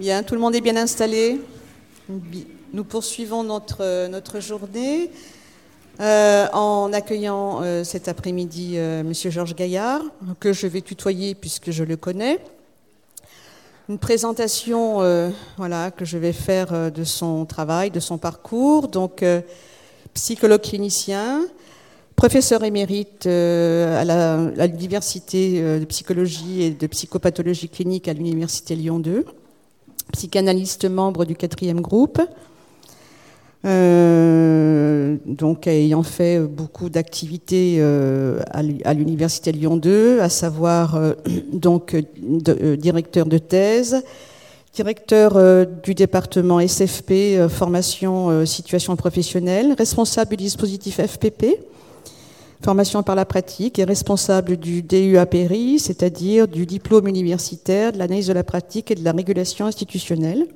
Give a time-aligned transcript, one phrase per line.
[0.00, 1.42] Bien, tout le monde est bien installé.
[2.72, 5.10] Nous poursuivons notre, notre journée
[6.00, 10.00] euh, en accueillant euh, cet après-midi euh, Monsieur Georges Gaillard,
[10.40, 12.38] que je vais tutoyer puisque je le connais.
[13.90, 15.02] Une présentation
[15.58, 18.88] voilà, que je vais faire de son travail, de son parcours.
[18.88, 19.22] Donc,
[20.14, 21.42] psychologue clinicien,
[22.16, 29.26] professeur émérite à l'université de psychologie et de psychopathologie clinique à l'université Lyon 2
[30.12, 32.20] psychanalyste membre du quatrième groupe,
[33.66, 41.12] euh, donc ayant fait beaucoup d'activités euh, à l'université Lyon 2, à savoir euh,
[41.52, 44.02] donc directeur de thèse,
[44.72, 51.58] directeur du département SFP formation situation professionnelle, responsable du dispositif FPP
[52.62, 58.32] formation par la pratique, et responsable du DUAPRI, c'est-à-dire du diplôme universitaire de l'analyse de
[58.32, 60.46] la pratique et de la régulation institutionnelle.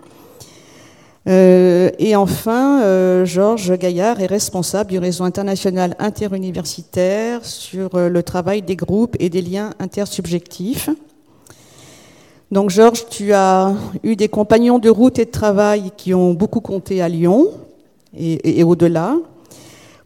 [1.27, 8.23] Euh, et enfin, euh, Georges Gaillard est responsable du réseau international interuniversitaire sur euh, le
[8.23, 10.91] travail des groupes et des liens intersubjectifs.
[12.51, 16.61] Donc Georges, tu as eu des compagnons de route et de travail qui ont beaucoup
[16.61, 17.51] compté à Lyon
[18.17, 19.17] et au-delà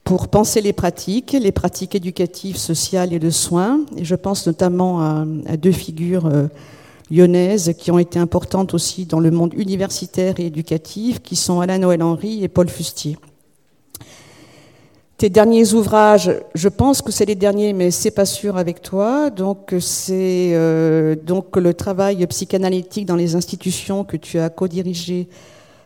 [0.09, 3.81] pour penser les pratiques, les pratiques éducatives, sociales et de soins.
[3.99, 5.27] Et je pense notamment à,
[5.59, 6.47] deux figures euh,
[7.11, 11.77] lyonnaises qui ont été importantes aussi dans le monde universitaire et éducatif, qui sont Alain
[11.77, 13.19] Noël Henry et Paul Fustier.
[15.19, 19.29] Tes derniers ouvrages, je pense que c'est les derniers, mais c'est pas sûr avec toi.
[19.29, 25.29] Donc c'est euh, donc le travail psychanalytique dans les institutions que tu as co-dirigé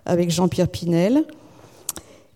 [0.06, 1.24] avec Jean-Pierre Pinel.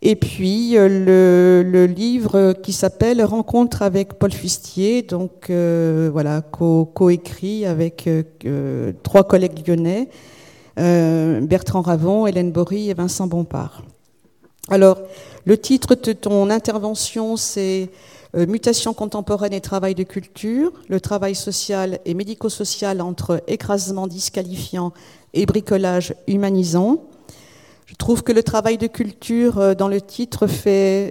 [0.03, 7.65] Et puis euh, le, livre qui s'appelle Rencontre avec Paul Fustier, donc euh, voilà, co-écrit
[7.65, 10.09] avec euh, trois collègues lyonnais,
[10.77, 13.83] Bertrand Ravon, Hélène Bory et Vincent Bompard.
[14.69, 14.99] Alors,
[15.47, 17.89] le titre de ton intervention, c'est
[18.37, 24.93] Mutation contemporaine et travail de culture, le travail social et médico-social entre écrasement disqualifiant
[25.33, 27.05] et bricolage humanisant.
[27.87, 31.11] Je trouve que le travail de culture euh, dans le titre euh,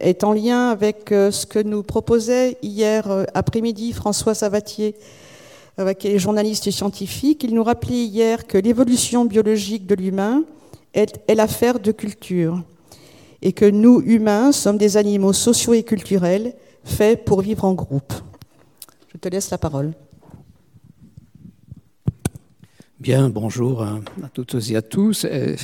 [0.00, 4.94] est en lien avec euh, ce que nous proposait hier après-midi François Savatier,
[5.98, 7.44] qui est journaliste scientifique.
[7.44, 10.42] Il nous rappelait hier que l'évolution biologique de l'humain
[10.94, 12.62] est, est l'affaire de culture
[13.42, 18.12] et que nous, humains, sommes des animaux sociaux et culturels faits pour vivre en groupe.
[19.12, 19.92] Je te laisse la parole.
[23.00, 24.00] Bien, bonjour à
[24.34, 25.24] toutes et à tous.
[25.24, 25.54] Euh,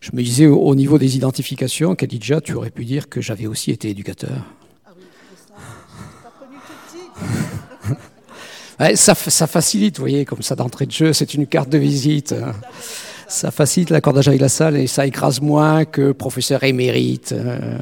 [0.00, 3.70] je me disais au niveau des identifications, Khadija, tu aurais pu dire que j'avais aussi
[3.70, 4.42] été éducateur.
[4.86, 4.92] Ah
[8.80, 11.76] oui, ça, ça, facilite, vous voyez, comme ça d'entrée de jeu, c'est une carte de
[11.76, 12.34] visite.
[13.28, 17.32] Ça facilite l'accordage avec la salle et ça écrase moins que professeur émérite.
[17.32, 17.76] Euh,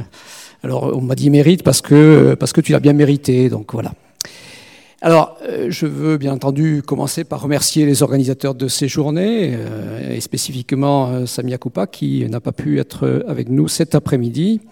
[0.65, 3.93] alors, on m'a dit mérite parce que, parce que tu l'as bien mérité, donc voilà.
[5.07, 10.13] Alors, euh, je veux bien entendu commencer par remercier les organisateurs de ces journées, euh,
[10.13, 14.63] et spécifiquement euh, Samia Koupa, qui n'a pas pu être avec nous cet après-midi,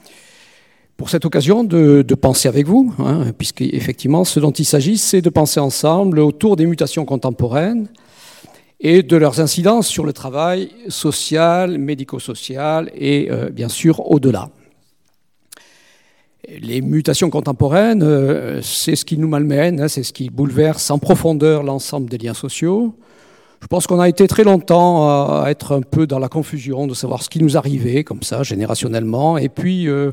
[0.96, 5.30] pour cette occasion de, penser avec vous, hein, puisqu'effectivement, ce dont il s'agit, c'est de
[5.30, 7.86] penser ensemble autour des mutations contemporaines
[8.80, 14.50] et de leurs incidences sur le travail social, médico-social et bien sûr au-delà.
[16.48, 20.98] Les mutations contemporaines, euh, c'est ce qui nous malmène, hein, c'est ce qui bouleverse en
[20.98, 22.94] profondeur l'ensemble des liens sociaux.
[23.62, 26.92] Je pense qu'on a été très longtemps à être un peu dans la confusion de
[26.92, 29.38] savoir ce qui nous arrivait, comme ça, générationnellement.
[29.38, 30.12] Et puis, euh,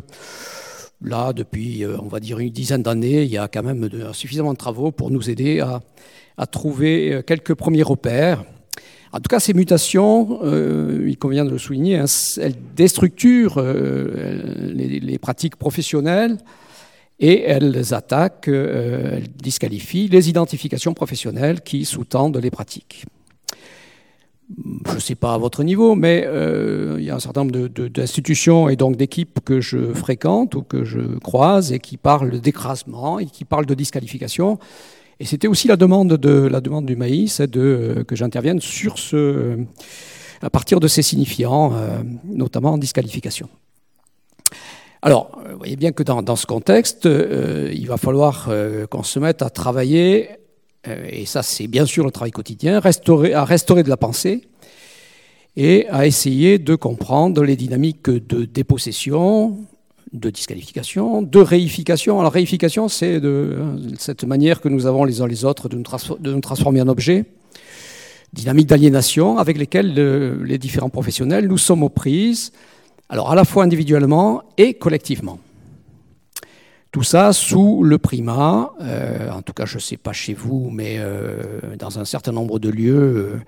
[1.02, 4.54] là, depuis, euh, on va dire, une dizaine d'années, il y a quand même suffisamment
[4.54, 5.82] de travaux pour nous aider à,
[6.38, 8.46] à trouver quelques premiers repères.
[9.14, 12.06] En tout cas, ces mutations, euh, il convient de le souligner, hein,
[12.40, 16.38] elles déstructurent euh, les, pratiques professionnelles
[17.20, 23.06] et elles attaquent, euh, elles disqualifient les identifications professionnelles qui sous-tendent les pratiques.
[24.88, 26.28] Je ne sais pas à votre niveau, mais
[26.98, 30.84] il y a un certain nombre d'institutions et donc d'équipes que je fréquente ou que
[30.84, 34.60] je croise et qui parlent d'écrasement et qui parlent de disqualification.
[35.22, 38.98] Et c'était aussi la demande, de, la demande du maïs de, euh, que j'intervienne sur
[38.98, 39.56] ce,
[40.42, 43.48] à partir de ces signifiants, euh, notamment en disqualification.
[45.04, 48.50] Alors, vous voyez bien que dans, ce contexte, euh, il va falloir
[48.90, 50.30] qu'on se mette à travailler,
[50.88, 54.48] et ça c'est bien sûr le travail quotidien, à restaurer de la pensée
[55.56, 59.60] et à essayer de comprendre les dynamiques de dépossession,
[60.14, 62.20] de disqualification, de réification.
[62.20, 63.58] Alors réification, c'est de
[63.98, 67.26] cette manière que nous avons les uns les autres de nous, transformer en objet,
[68.34, 72.52] dynamiques d'aliénation avec lesquelles les différents professionnels nous sommes aux prises,
[73.10, 75.40] alors à la fois individuellement et collectivement.
[76.92, 80.70] Tout ça sous le primat, euh, en tout cas je ne sais pas chez vous,
[80.70, 81.42] mais euh,
[81.80, 83.40] dans un certain nombre de lieux, euh,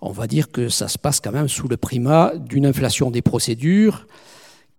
[0.00, 3.20] on va dire que ça se passe quand même sous le primat d'une inflation des
[3.20, 4.06] procédures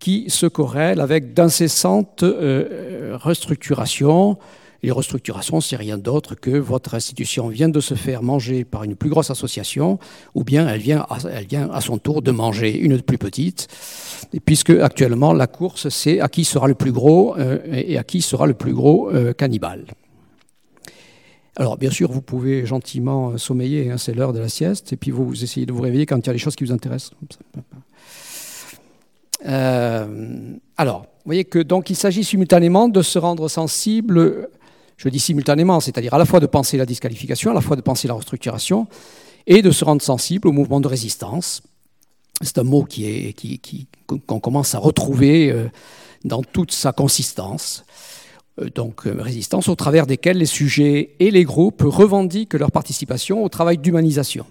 [0.00, 4.38] qui se corrèle avec d'incessantes restructurations
[4.82, 8.96] les restructurations, c'est rien d'autre que votre institution vient de se faire manger par une
[8.96, 9.98] plus grosse association,
[10.34, 13.68] ou bien elle vient à, elle vient à son tour de manger une plus petite,
[14.32, 18.04] et puisque actuellement la course, c'est à qui sera le plus gros euh, et à
[18.04, 19.84] qui sera le plus gros euh, cannibale.
[21.56, 25.10] Alors, bien sûr, vous pouvez gentiment sommeiller, hein, c'est l'heure de la sieste, et puis
[25.10, 27.12] vous, essayez de vous réveiller quand il y a des choses qui vous intéressent.
[29.46, 34.48] Euh, alors, vous voyez que donc il s'agit simultanément de se rendre sensible
[35.00, 37.80] je dis simultanément, c'est-à-dire à la fois de penser la disqualification, à la fois de
[37.80, 38.86] penser la restructuration,
[39.46, 41.62] et de se rendre sensible au mouvement de résistance.
[42.42, 45.70] C'est un mot qui est, qui, qu'on commence à retrouver euh,
[46.26, 47.84] dans toute sa consistance.
[48.60, 53.48] Euh, donc, résistance au travers desquelles les sujets et les groupes revendiquent leur participation au
[53.48, 54.44] travail d'humanisation.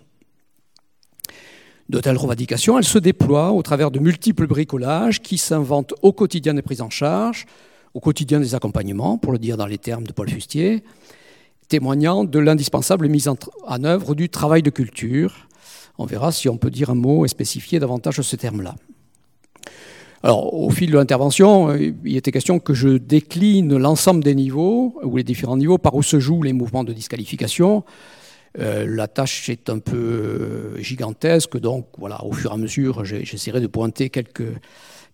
[1.90, 6.54] De telles revendications, elles se déploient au travers de multiples bricolages qui s'inventent au quotidien
[6.54, 7.48] des prises en charge,
[7.96, 10.84] au quotidien des accompagnements, pour le dire dans les termes de Paul Fustier,
[11.68, 13.38] témoignant de l'indispensable mise en,
[13.84, 15.48] œuvre du travail de culture.
[15.98, 18.76] On verra si on peut dire un mot et spécifier davantage ce terme-là.
[20.22, 25.00] Alors, au fil de l'intervention, euh, il était question que je décline l'ensemble des niveaux,
[25.02, 27.84] ou les différents niveaux, par où se jouent les mouvements de disqualification.
[28.58, 33.06] Euh, la tâche est un peu euh, gigantesque, donc voilà, au fur et à mesure,
[33.06, 34.48] j'essaierai de pointer quelques,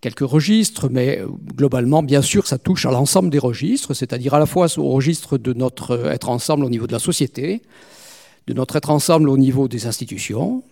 [0.00, 4.38] quelques registres, mais euh, globalement, bien sûr, ça touche à l'ensemble des registres, c'est-à-dire à
[4.38, 7.60] la fois au registre de notre être ensemble au niveau de la société,
[8.46, 10.62] de notre être ensemble au niveau des institutions,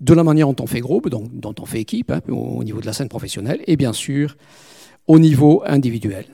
[0.00, 2.80] de la manière dont on fait groupe, dont, dont on fait équipe, hein, au niveau
[2.80, 4.36] de la scène professionnelle, et bien sûr
[5.08, 6.26] au niveau individuel.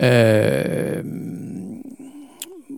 [0.00, 1.02] Euh,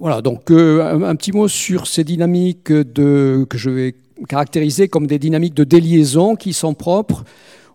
[0.00, 3.94] voilà, donc euh, un, petit mot sur ces dynamiques de, que je vais
[4.28, 7.24] caractérisées comme des dynamiques de déliaison qui sont propres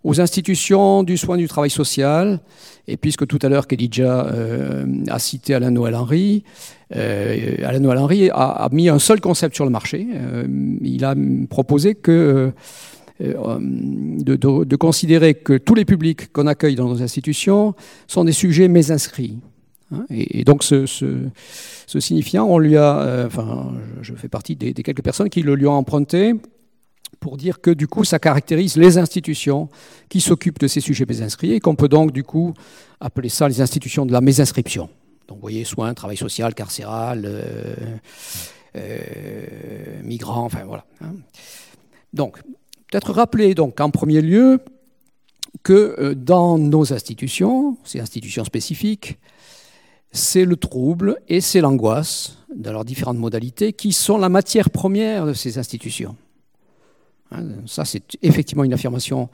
[0.03, 2.39] aux institutions du soin du travail social.
[2.87, 6.43] Et puisque tout à l'heure Kedija euh, a cité Alain Noël Henry,
[6.95, 10.07] euh, Alain Noël Henry a, mis un seul concept sur le marché.
[10.13, 10.45] Euh,
[10.81, 11.15] il a
[11.49, 12.51] proposé que
[13.19, 17.73] de, de, considérer que tous les publics qu'on accueille dans nos institutions
[18.07, 19.37] sont des sujets mésinscrits.
[19.91, 20.85] Hein, et, donc ce,
[21.87, 25.67] signifiant, on lui a, euh, enfin, je fais partie des, quelques personnes qui le lui
[25.67, 26.35] ont emprunté
[27.19, 29.69] pour dire que du coup, ça caractérise les institutions
[30.09, 32.53] qui s'occupent de ces sujets mésinscrits et qu'on peut donc du coup
[32.99, 34.89] appeler ça les institutions de la mésinscription.
[35.27, 37.75] Donc, vous voyez, soins, travail social, carcéral, euh,
[38.75, 40.85] euh, migrants, enfin voilà.
[41.01, 41.13] Hein.
[42.13, 42.41] Donc,
[42.91, 44.59] peut-être rappeler donc en premier lieu
[45.63, 49.17] que dans nos institutions, ces institutions spécifiques,
[50.15, 55.25] c'est le trouble et c'est l'angoisse, dans leurs différentes modalités, qui sont la matière première
[55.25, 56.15] de ces institutions.
[57.31, 59.29] Hein, ça, c'est effectivement une affirmation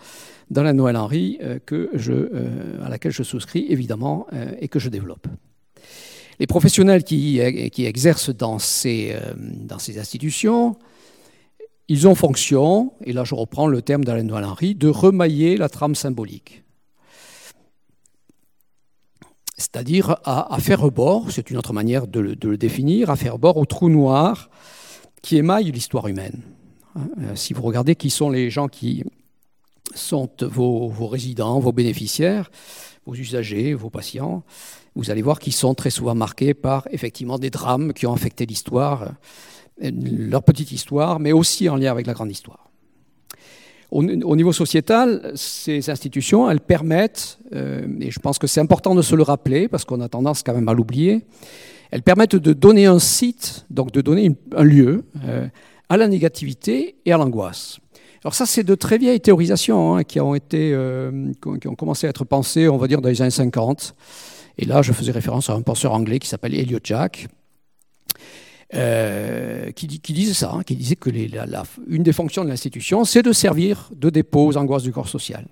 [0.59, 5.27] la Noël Henry euh, euh, à laquelle je souscris évidemment euh, et que je développe.
[6.39, 7.39] Les professionnels qui,
[7.71, 10.75] qui exercent dans ces, dans ces institutions,
[11.87, 15.69] ils ont fonction, et là je reprends le terme d'Alain Noël Henry, de remailler la
[15.69, 16.63] trame symbolique
[19.61, 23.65] c'est-à-dire à, faire rebord, c'est une autre manière de le, définir, à faire bord au
[23.65, 24.49] trou noir
[25.21, 26.41] qui émaille l'histoire humaine.
[26.95, 29.03] Hein, euh, si vous regardez qui sont les gens qui
[29.93, 32.49] sont vos, résidents, vos bénéficiaires,
[33.05, 34.43] vos usagers, vos patients,
[34.95, 38.47] vous allez voir qu'ils sont très souvent marqués par effectivement des drames qui ont affecté
[38.47, 39.13] l'histoire,
[39.83, 42.70] euh, leur petite histoire, mais aussi en lien avec la grande histoire.
[43.91, 44.03] Au,
[44.37, 49.15] niveau sociétal, ces institutions, elles permettent, euh, et je pense que c'est important de se
[49.15, 51.25] le rappeler, parce qu'on a tendance quand même à l'oublier,
[51.91, 55.45] elles permettent de donner un site, donc de donner un lieu euh,
[55.89, 57.79] à la négativité et à l'angoisse.
[58.23, 62.07] Alors ça, c'est de très vieilles théorisations hein, qui, ont été, euh, qui ont commencé
[62.07, 63.93] à être pensées, on va dire, dans les années 50.
[64.57, 67.27] Et là, je faisais référence à un penseur anglais qui s'appelle Elliot Jack,
[68.73, 71.09] euh, qui, disait ça, hein, qui disait que
[71.87, 75.45] une des fonctions de l'institution, c'est de servir de dépôt aux angoisses du corps social.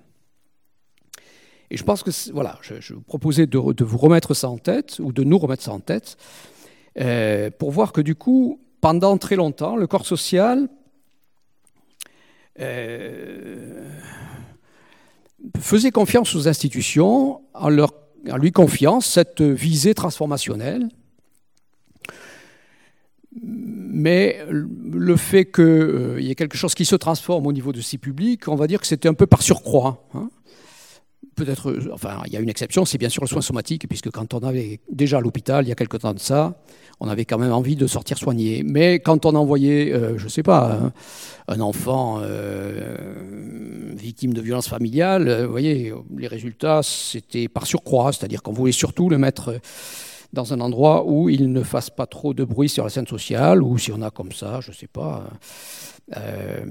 [1.70, 5.12] Et je pense que, voilà, je, vous proposais de, vous remettre ça en tête, ou
[5.12, 6.16] de nous remettre ça en tête,
[6.98, 10.68] euh, pour voir que du coup, pendant très longtemps, le corps social
[12.58, 13.86] euh,
[15.58, 17.92] faisait confiance aux institutions en, leur,
[18.30, 20.88] en lui confiant cette visée transformationnelle
[23.32, 27.98] mais le fait qu'il y ait quelque chose qui se transforme au niveau de ces
[27.98, 30.04] publics, on va dire que c'était un peu par surcroît.
[30.14, 30.30] Hein
[31.44, 34.34] peut-être, enfin, il y a une exception, c'est bien sûr le soin somatique, puisque quand
[34.34, 36.60] on avait déjà à l'hôpital, il y a quelque temps de ça,
[37.00, 38.62] on avait quand même envie de sortir soigné.
[38.64, 40.92] Mais quand on envoyait, euh, je ne sais pas,
[41.48, 43.14] un, enfant euh,
[43.94, 48.72] victime de violence familiale, euh, vous voyez, les résultats, c'était par surcroît, c'est-à-dire qu'on voulait
[48.72, 49.58] surtout le mettre
[50.32, 53.62] dans un endroit où il ne fasse pas trop de bruit sur la scène sociale,
[53.62, 55.24] ou si on a comme ça, je ne sais pas,
[56.16, 56.64] euh,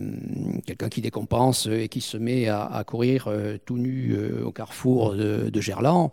[0.65, 5.15] quelqu'un qui décompense et qui se met à, courir euh, tout nu euh, au carrefour
[5.15, 6.11] de, Gerland.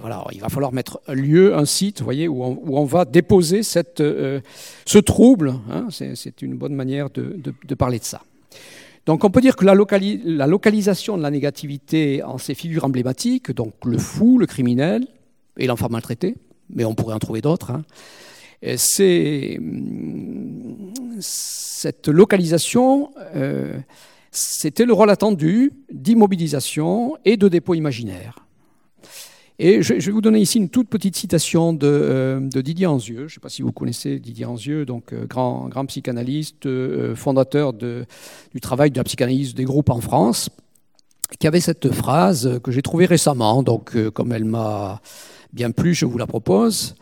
[0.00, 3.98] voilà, il va falloir mettre un lieu, un site, voyez, où on, va déposer cette,
[3.98, 5.54] ce trouble.
[5.70, 5.88] Hein.
[5.90, 8.22] c'est une bonne manière de, parler de ça.
[9.06, 13.74] Donc on peut dire que la, localisation de la négativité en ces figures emblématiques, donc
[13.84, 15.06] le fou, le criminel
[15.56, 16.36] et l'enfant maltraité,
[16.68, 17.82] mais on pourrait en trouver d'autres, hein,
[18.76, 19.58] c'est
[21.20, 23.78] cette localisation, euh,
[24.30, 28.46] c'était le rôle attendu d'immobilisation et de dépôt imaginaire.
[29.58, 33.18] Et je, vais vous donner ici une toute petite citation de, euh, Didier Anzieux.
[33.18, 36.66] Je ne sais pas si vous connaissez Didier Anzieux, donc euh, grand, grand psychanalyste,
[37.14, 40.48] fondateur du travail de la psychanalyse des groupes en France,
[41.38, 43.62] qui avait cette phrase que j'ai trouvée récemment.
[43.62, 45.02] Donc, comme elle m'a
[45.52, 46.94] bien plu, je vous la propose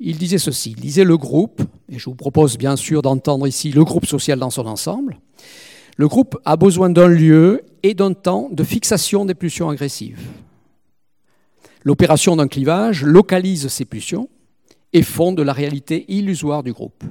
[0.00, 3.70] il disait ceci, il disait le groupe, et je vous propose bien sûr d'entendre ici
[3.70, 5.18] le groupe social dans son ensemble,
[5.96, 10.20] le groupe a besoin d'un lieu et d'un temps de fixation des pulsions agressives.
[11.84, 14.28] L'opération d'un clivage localise ces pulsions
[14.92, 17.04] et fonde la réalité illusoire du groupe.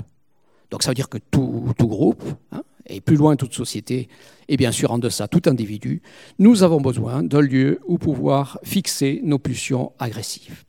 [0.70, 4.10] Donc ça veut dire que tout, groupe, hein, et plus loin toute société,
[4.48, 6.02] et bien sûr en deçà tout individu,
[6.40, 10.63] nous avons besoin d'un lieu où pouvoir fixer nos pulsions agressives.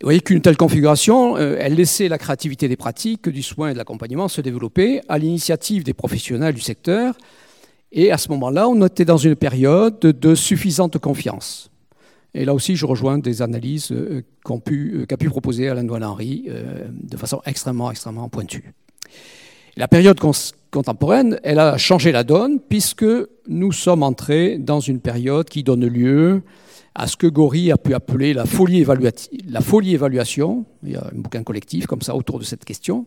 [0.00, 3.72] Vous voyez qu'une telle configuration, euh, elle laissait la créativité des pratiques, du soin et
[3.72, 7.16] de l'accompagnement se développer à l'initiative des professionnels du secteur.
[7.90, 11.70] Et à ce moment-là, on était dans une période de suffisante confiance.
[12.34, 17.16] Et là aussi, je rejoins des analyses euh, qu'a pu, proposer Alain Doual-Henry euh, de
[17.16, 18.74] façon extrêmement, extrêmement pointue.
[19.76, 20.20] La période
[20.70, 23.06] contemporaine, elle a changé la donne puisque
[23.48, 26.42] nous sommes entrés dans une période qui donne lieu
[26.94, 30.64] à ce que Gori a pu appeler la folie, évaluation.
[30.84, 33.06] Il y a un bouquin collectif comme ça autour de cette question.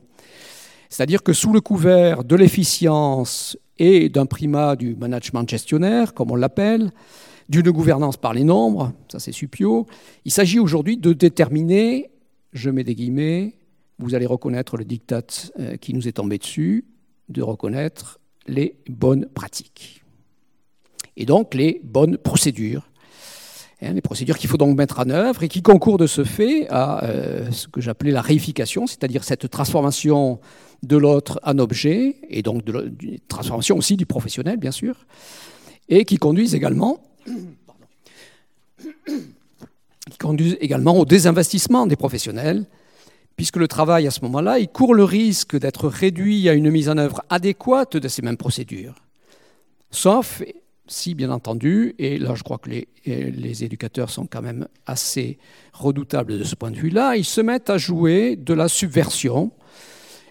[0.89, 6.35] C'est-à-dire que sous le couvert de l'efficience et d'un primat du management gestionnaire, comme on
[6.35, 6.91] l'appelle,
[7.47, 9.85] d'une gouvernance par les nombres, ça c'est Supio,
[10.25, 12.09] il s'agit aujourd'hui de déterminer,
[12.51, 13.56] je mets des guillemets,
[13.99, 15.23] vous allez reconnaître le diktat
[15.59, 16.85] euh, qui nous est tombé dessus,
[17.29, 20.03] de reconnaître les bonnes pratiques.
[21.15, 22.89] Et donc les bonnes procédures
[23.79, 26.67] Hein, les procédures qu'il faut donc mettre en œuvre et qui concourent de ce fait
[26.69, 30.39] à euh, ce que j'appelais la réification, c'est-à-dire cette transformation
[30.81, 32.95] de l'autre en objet, et donc de,
[33.27, 35.05] transformation aussi du professionnel, bien sûr,
[35.89, 37.03] et qui conduisent également,
[40.09, 42.65] qui conduisent également au désinvestissement des professionnels,
[43.37, 46.89] puisque le travail à ce moment-là, il court le risque d'être réduit à une mise
[46.89, 48.95] en œuvre adéquate de ces mêmes procédures.
[49.91, 50.41] Sauf,
[50.87, 55.37] si, bien entendu, et là je crois que les, les, éducateurs sont quand même assez
[55.71, 59.51] redoutables de ce point de vue-là, ils se mettent à jouer de la subversion.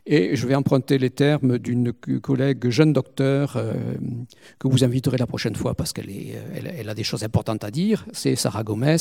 [0.09, 3.73] Et je vais emprunter les termes d'une collègue jeune docteur euh,
[4.61, 7.73] que vous inviterez la prochaine fois parce qu'elle elle, elle a des choses importantes à
[7.73, 8.97] dire, c'est Sarah Gomez,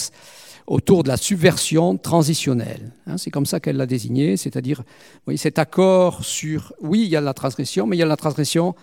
[0.66, 2.92] autour de la subversion transitionnelle.
[3.06, 4.82] Hein, c'est comme ça qu'elle l'a désigné, c'est-à-dire
[5.26, 8.18] voyez, cet accord sur, oui, il y a la transgression, mais il y a la
[8.18, 8.74] transgression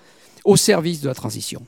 [0.44, 1.66] au service de la transition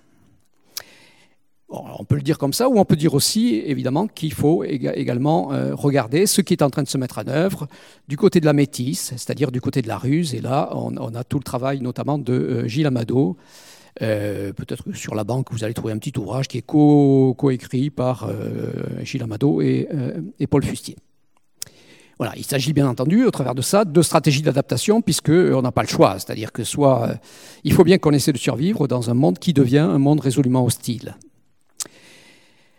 [1.68, 5.52] on peut le dire comme ça, ou on peut dire aussi, évidemment, qu'il faut également
[5.52, 7.66] euh, regarder ce qui est en train de se mettre en œuvre
[8.08, 10.34] du côté de la métisse, c'est-à-dire du côté de la ruse.
[10.34, 13.36] Et là, on, a tout le travail notamment de euh, Gilles Amado.
[14.02, 17.90] Euh, peut-être que sur la banque, vous allez trouver un petit ouvrage qui est co-écrit
[17.90, 18.28] par
[19.02, 19.88] Gilles Amado et,
[20.50, 20.96] Paul Fustier.
[22.18, 25.82] Voilà, il s'agit bien entendu, au travers de ça, de stratégies d'adaptation, puisqu'on n'a pas
[25.82, 26.18] le choix.
[26.18, 27.14] C'est-à-dire que soit
[27.64, 30.64] il faut bien qu'on essaie de survivre dans un monde qui devient un monde résolument
[30.64, 31.16] hostile.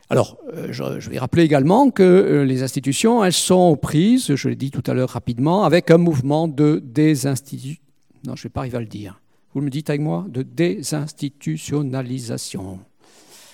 [0.09, 4.55] Alors, euh, je vais rappeler également que euh, les institutions, elles sont prises, je l'ai
[4.55, 7.81] dit tout à l'heure rapidement, avec un mouvement de désinstitution.
[8.25, 9.19] Non, je ne vais pas arriver à le dire.
[9.53, 12.79] Vous me dites avec moi De désinstitutionnalisation.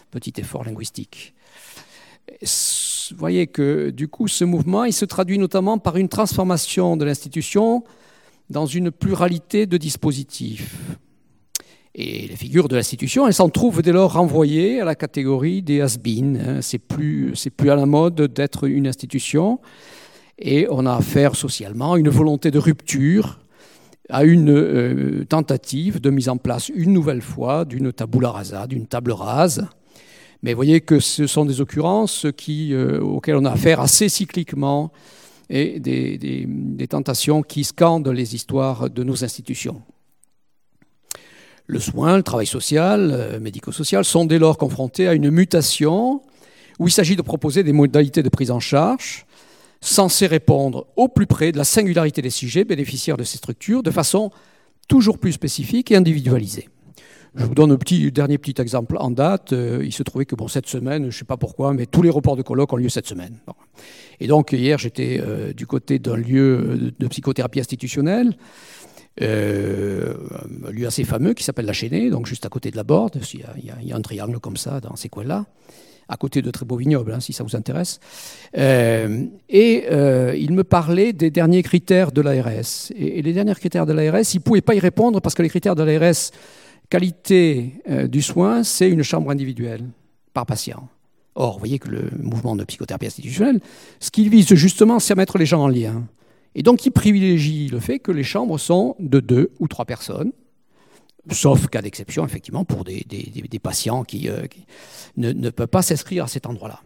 [0.10, 1.34] Petit effort linguistique.
[2.42, 7.06] Vous voyez que du coup, ce mouvement, il se traduit notamment par une transformation de
[7.06, 7.84] l'institution
[8.50, 10.76] dans une pluralité de dispositifs.
[11.94, 15.82] Et les figures de l'institution, elles s'en trouvent dès lors renvoyées à la catégorie des
[15.82, 16.38] has-been.
[16.38, 16.62] Hein.
[16.62, 19.60] C'est plus, plus à la mode d'être une institution.
[20.40, 23.40] Et on a affaire socialement à une volonté de rupture,
[24.10, 29.12] à une tentative de mise en place une nouvelle fois d'une tabula rasa, d'une table
[29.12, 29.68] rase.
[30.44, 34.92] Mais voyez que ce sont des occurrences qui, auxquelles on a affaire assez cycliquement
[35.52, 39.82] et des, tentations qui scandent les histoires de nos institutions.
[41.68, 46.22] Le soin, le travail social, euh, médico-social sont dès lors confrontés à une mutation
[46.80, 49.26] où il s'agit de proposer des modalités de prise en charge
[49.82, 53.92] censées répondre au plus près de la singularité des sujets bénéficiaires de ces structures de
[53.92, 54.32] façon
[54.88, 56.70] toujours plus spécifique et individualisée.
[57.34, 59.54] Je vous donne un petit, dernier petit exemple en date.
[59.54, 62.02] Euh, il se trouvait que bon, cette semaine, je ne sais pas pourquoi, mais tous
[62.02, 63.38] les reports de colloques ont lieu cette semaine.
[64.20, 68.36] Et donc hier, j'étais euh, du côté d'un lieu de psychothérapie institutionnelle,
[69.22, 70.14] euh,
[70.68, 73.20] un lieu assez fameux qui s'appelle La Chaînée, donc juste à côté de la Borde.
[73.34, 75.46] Il y a, un triangle comme ça dans ces coins-là
[76.08, 78.02] à côté de très beaux vignobles, hein, si ça vous intéresse.
[78.54, 79.86] et
[80.38, 82.92] il me parlait des derniers critères de l'ARS.
[82.96, 85.42] Et, et, les derniers critères de l'ARS, il ne pouvait pas y répondre parce que
[85.42, 86.32] les critères de l'ARS
[86.92, 89.86] qualité euh, du soin, c'est une chambre individuelle
[90.34, 90.90] par patient.
[91.34, 93.62] Or, vous voyez que le mouvement de psychothérapie institutionnelle,
[94.00, 96.04] ce qu'il vise justement, c'est à mettre les gens en lien.
[96.56, 100.32] Et donc, il privilégie le fait que les chambres sont de deux ou trois personnes,
[101.30, 103.06] sauf cas d'exception, effectivement, pour des,
[103.62, 104.46] patients qui, euh,
[105.18, 106.82] ne, peuvent pas s'inscrire à cet endroit-là.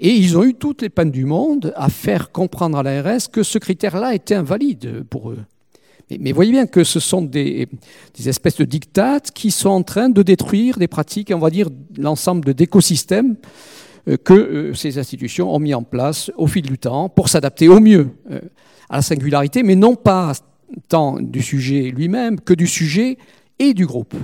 [0.00, 3.42] Et ils ont eu toutes les peines du monde à faire comprendre à l'ARS que
[3.42, 5.40] ce critère-là était invalide pour eux.
[6.20, 7.68] Mais, voyez bien que ce sont des,
[8.24, 11.68] espèces de dictates qui sont en train de détruire des pratiques, on va dire,
[11.98, 13.36] l'ensemble d'écosystèmes
[14.08, 17.68] euh, que euh, ces institutions ont mis en place au fil du temps pour s'adapter
[17.68, 18.08] au mieux
[18.88, 20.32] à la singularité, mais non pas
[20.88, 23.18] tant du sujet lui-même que du sujet
[23.58, 24.14] et du groupe.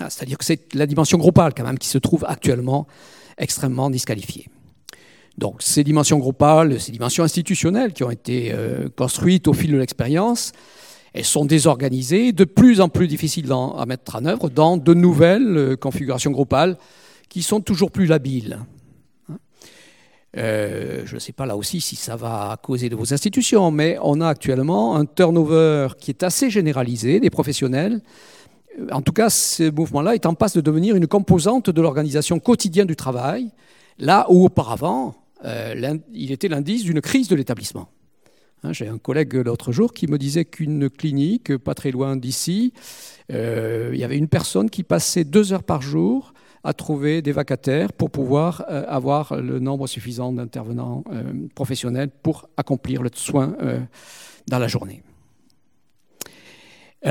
[0.00, 2.86] Ah, c'est-à-dire que c'est la dimension groupale quand même qui se trouve actuellement
[3.38, 4.48] extrêmement disqualifiée.
[5.38, 9.76] Donc ces dimensions groupales, ces dimensions institutionnelles qui ont été euh, construites au fil de
[9.76, 10.52] l'expérience,
[11.12, 15.56] elles sont désorganisées, de plus en plus difficiles à mettre en œuvre dans de nouvelles
[15.56, 16.76] euh, configurations groupales
[17.28, 18.58] qui sont toujours plus labiles.
[20.36, 23.96] Euh, je ne sais pas là aussi si ça va causer de vos institutions, mais
[24.02, 28.00] on a actuellement un turnover qui est assez généralisé des professionnels.
[28.90, 32.88] En tout cas, ce mouvement-là est en passe de devenir une composante de l'organisation quotidienne
[32.88, 33.50] du travail,
[33.98, 37.88] là où auparavant, euh, il était l'indice d'une crise de l'établissement.
[38.64, 42.72] Hein, j'ai un collègue l'autre jour qui me disait qu'une clinique, pas très loin d'ici,
[43.30, 47.32] euh, il y avait une personne qui passait deux heures par jour à trouver des
[47.32, 51.04] vacataires pour pouvoir euh, avoir le nombre suffisant d'intervenants
[51.54, 53.54] professionnels pour accomplir le soin
[54.48, 55.02] dans la journée.
[57.04, 57.10] vous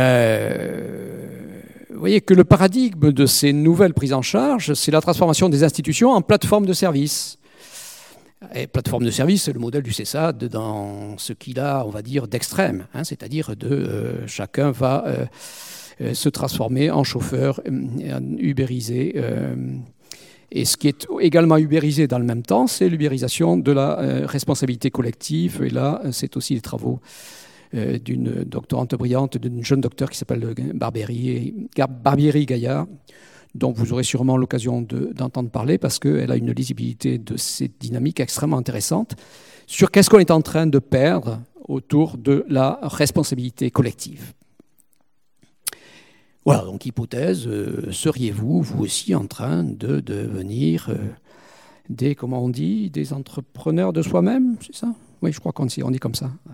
[1.99, 6.11] voyez que le paradigme de ces nouvelles prises en charge, c'est la transformation des institutions
[6.11, 7.37] en plateforme de services.
[8.53, 12.01] Et plateforme de service, c'est le modèle du CESAD dans ce qu'il a, on va
[12.01, 15.25] dire, d'extrême, hein, c'est-à-dire de euh, chacun va euh, euh,
[15.99, 19.15] se transformer en chauffeur, en ubérisé.
[20.51, 24.91] et ce qui est également ubérisé dans le même temps, c'est l'ubérisation de la responsabilité
[24.91, 25.63] collective.
[25.63, 26.99] Et là, c'est aussi les travaux
[27.73, 31.53] d'une doctorante brillante, d'une jeune docteur qui s'appelle Barbieri,
[32.03, 32.87] Barbieri Gaillard,
[33.55, 38.19] dont vous aurez sûrement l'occasion d'entendre parler parce qu'elle a une lisibilité de cette dynamique
[38.19, 39.15] extrêmement intéressante
[39.67, 44.33] sur qu'est-ce qu'on est en train de perdre autour de la responsabilité collective.
[46.45, 50.95] Voilà, donc hypothèse, euh, seriez-vous, vous aussi, en train de devenir euh,
[51.89, 54.93] des, comment on dit, des entrepreneurs de soi-même, c'est ça?
[55.21, 56.31] Oui, je crois qu'on on dit comme ça.
[56.47, 56.51] Euh,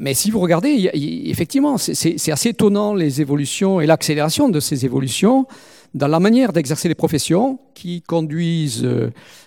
[0.00, 0.90] mais si vous regardez,
[1.26, 5.46] effectivement, c'est assez étonnant les évolutions et l'accélération de ces évolutions
[5.94, 8.86] dans la manière d'exercer les professions qui conduisent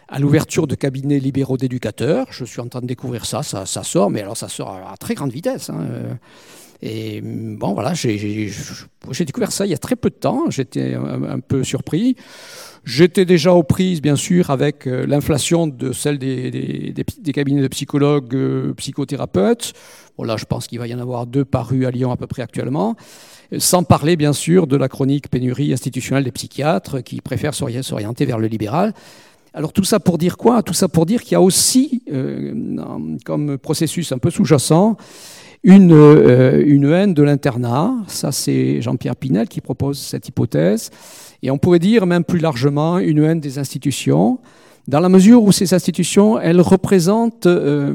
[0.08, 2.28] à l'ouverture de cabinets libéraux d'éducateurs.
[2.32, 5.14] Je suis en train de découvrir ça, ça, sort, mais alors ça sort à très
[5.14, 5.70] grande vitesse.
[5.70, 5.86] Hein.
[6.82, 8.50] Et bon, voilà, j'ai
[9.26, 10.50] découvert ça il y a très peu de temps.
[10.50, 12.16] J'étais un, peu surpris.
[12.86, 16.94] J'étais déjà aux prises, bien sûr, avec euh, l'inflation de celle des,
[17.34, 19.74] cabinets de psychologues, euh, psychothérapeutes.
[20.18, 22.18] Bon, là, je pense qu'il va y en avoir deux par rue à Lyon à
[22.18, 22.96] peu près actuellement.
[23.58, 28.40] Sans parler, bien sûr, de la chronique pénurie institutionnelle des psychiatres qui préfèrent s'orienter vers
[28.40, 28.94] le libéral.
[29.54, 30.62] Alors tout ça pour dire quoi?
[30.62, 34.96] Tout ça pour dire qu'il y a aussi, euh, comme processus un peu sous-jacent,
[35.64, 35.92] une,
[36.66, 37.94] une haine de l'internat.
[38.08, 40.90] Ça, c'est Jean-Pierre Pinel qui propose cette hypothèse.
[41.42, 44.40] Et on pourrait dire même plus largement une haine des institutions,
[44.90, 47.94] dans la mesure où ces institutions, elles représentent euh,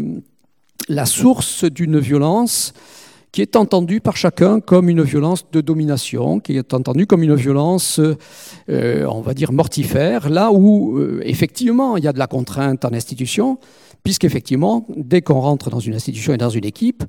[0.88, 2.72] la source d'une violence
[3.32, 7.34] qui est entendue par chacun comme une violence de domination, qui est entendue comme une
[7.34, 7.98] violence,
[8.68, 12.84] euh, on va dire, mortifère, là où euh, effectivement il y a de la contrainte
[12.84, 13.58] en institution,
[14.04, 17.02] puisqu'effectivement, dès qu'on rentre dans une institution et dans une équipe,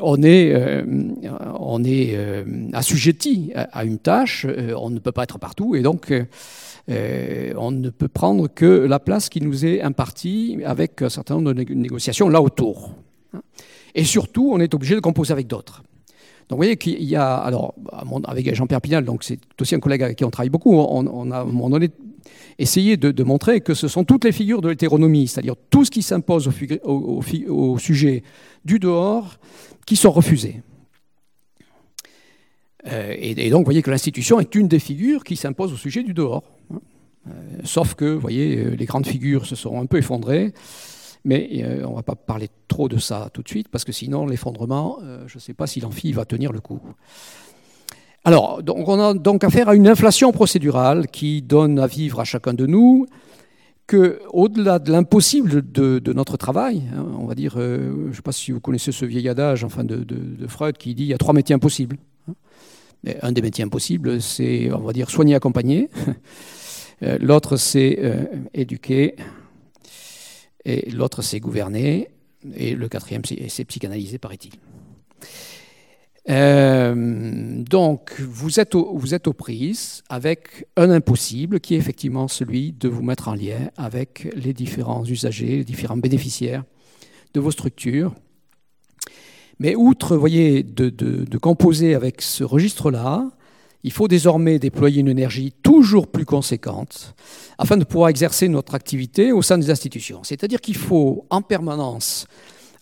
[0.00, 0.84] on est, euh,
[1.24, 6.12] euh, assujetti à une tâche, euh, on ne peut pas être partout, et donc
[6.88, 11.52] on ne peut prendre que la place qui nous est impartie avec un certain nombre
[11.52, 12.94] de négociations là autour.
[13.94, 15.82] Et surtout, on est obligé de composer avec d'autres.
[16.48, 17.74] Donc vous voyez qu'il y a, alors
[18.24, 21.40] avec Jean-Pierre Pinal, donc c'est aussi un collègue avec qui on travaille beaucoup, on, a
[21.40, 21.44] à
[22.58, 26.02] essayé de, montrer que ce sont toutes les figures de l'hétéronomie, c'est-à-dire tout ce qui
[26.02, 26.50] s'impose
[26.84, 28.22] au, sujet
[28.64, 29.38] du dehors,
[29.84, 30.62] qui sont refusés.
[32.86, 36.02] Euh, et, donc vous voyez que l'institution est une des figures qui s'impose au sujet
[36.02, 36.44] du dehors.
[36.72, 37.32] Euh,
[37.64, 40.52] sauf que, vous voyez, euh, les grandes figures se sont un peu effondrées.
[41.24, 44.26] Mais on ne va pas parler trop de ça tout de suite, parce que sinon,
[44.26, 46.80] l'effondrement, je ne sais pas si l'amphi va tenir le coup.
[48.26, 52.54] Alors, on a donc affaire à une inflation procédurale qui donne à vivre à chacun
[52.54, 53.06] de nous
[53.86, 58.50] qu'au-delà de l'impossible de, notre travail, hein, on va dire, je ne sais pas si
[58.50, 60.04] vous connaissez ce vieil adage enfin, de,
[60.48, 61.98] Freud qui dit il y a trois métiers impossibles.
[63.22, 65.88] Un des métiers impossibles, c'est, on va dire, soigner, accompagner.
[67.02, 69.16] Euh, l'autre, c'est euh, éduquer.
[70.64, 72.08] Et l'autre, c'est gouverner.
[72.54, 74.52] Et le quatrième, c'est psychanalyser, paraît-il.
[76.28, 82.72] Euh, donc, vous êtes, vous êtes aux prises avec un impossible qui est effectivement celui
[82.72, 86.64] de vous mettre en lien avec les différents usagers, les différents bénéficiaires
[87.34, 88.14] de vos structures.
[89.58, 93.30] Mais outre, voyez, de, de composer avec ce registre-là,
[93.86, 97.14] il faut désormais déployer une énergie toujours plus conséquente
[97.56, 100.24] afin de pouvoir exercer notre activité au sein des institutions.
[100.24, 102.26] C'est-à-dire qu'il faut en permanence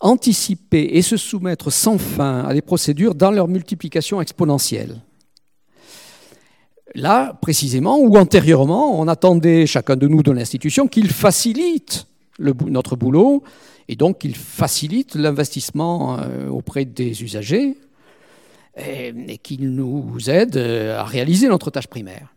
[0.01, 5.01] anticiper et se soumettre sans fin à des procédures dans leur multiplication exponentielle.
[6.95, 12.07] Là, précisément, ou antérieurement, on attendait chacun de nous de l'institution qu'il facilite
[12.39, 13.43] notre boulot
[13.89, 17.77] et donc qu'il facilite l'investissement euh, auprès des usagers
[18.77, 22.35] et, qu'il nous aide euh, à réaliser notre tâche primaire.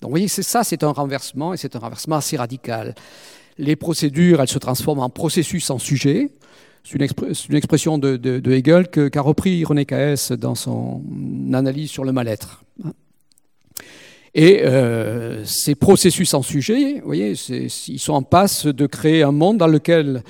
[0.00, 2.94] Donc vous voyez, c'est ça, c'est un renversement et c'est un renversement assez radical.
[3.58, 6.30] Les procédures, elles se transforment en processus en sujet.
[6.84, 11.02] C'est une, expression de, Hegel qu'a repris René Caes dans son
[11.52, 12.64] analyse sur le mal-être.
[14.34, 19.32] Et euh, ces processus en sujet, vous voyez, ils sont en passe de créer un
[19.32, 20.22] monde dans lequel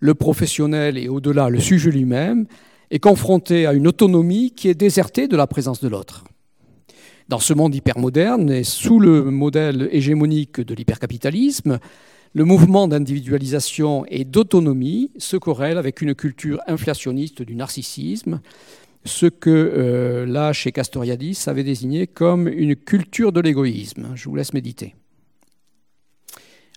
[0.00, 2.46] le professionnel et au-delà le sujet lui-même
[2.90, 6.24] est confronté à une autonomie qui est désertée de la présence de l'autre.
[7.28, 11.78] Dans ce monde hypermoderne et sous le modèle hégémonique de l'hypercapitalisme,
[12.34, 18.40] le mouvement d'individualisation et d'autonomie se corrèle avec une culture inflationniste du narcissisme,
[19.04, 24.12] ce que euh, là, chez Castoriadis, avait désigné comme une culture de l'égoïsme.
[24.16, 24.96] Je vous laisse méditer.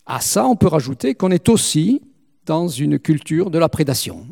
[0.05, 2.01] À ça, on peut rajouter qu'on est aussi
[2.45, 4.27] dans une culture de la prédation.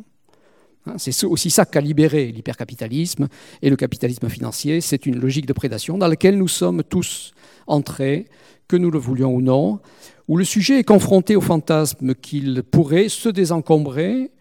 [0.85, 3.27] Hein, c'est aussi ça qu'a libéré l'hypercapitalisme
[3.63, 4.79] et le capitalisme financier.
[4.79, 7.33] C'est une logique de prédation dans laquelle nous sommes tous
[7.65, 8.27] entrés,
[8.67, 9.79] que nous le voulions ou non,
[10.27, 14.31] où le sujet est confronté au fantasme qu'il pourrait se désencombrer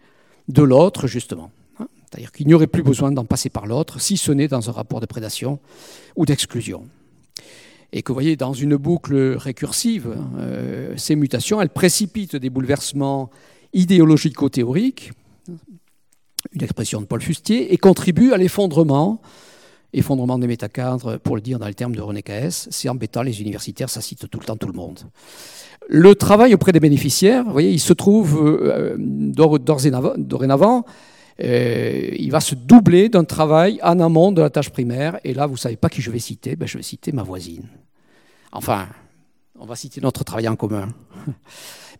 [0.47, 1.51] de l'autre, justement.
[1.79, 1.87] Hein?
[2.05, 4.73] C'est-à-dire qu'il n'y aurait plus besoin d'en passer par l'autre, si ce n'est dans un
[4.73, 5.59] rapport de prédation
[6.15, 6.85] ou d'exclusion.
[7.93, 13.29] Et que vous voyez, dans une boucle récursive, euh, ces mutations, elles précipitent des bouleversements
[13.73, 15.11] idéologico-théoriques,
[16.53, 19.21] une expression de Paul Fustier, et contribuent à l'effondrement
[19.95, 23.41] effondrement des métacadres, pour le dire dans les termes de René Caes, c'est embêtant, les
[23.41, 24.99] universitaires, ça cite tout le temps tout le monde.
[25.87, 30.85] Le travail auprès des bénéficiaires, vous voyez, il se trouve euh, dorénavant,
[31.43, 35.19] euh, il va se doubler d'un travail en amont de la tâche primaire.
[35.23, 37.67] Et là, vous savez pas qui je vais citer, ben, je vais citer ma voisine.
[38.51, 38.87] Enfin,
[39.59, 40.89] on va citer notre travail en commun.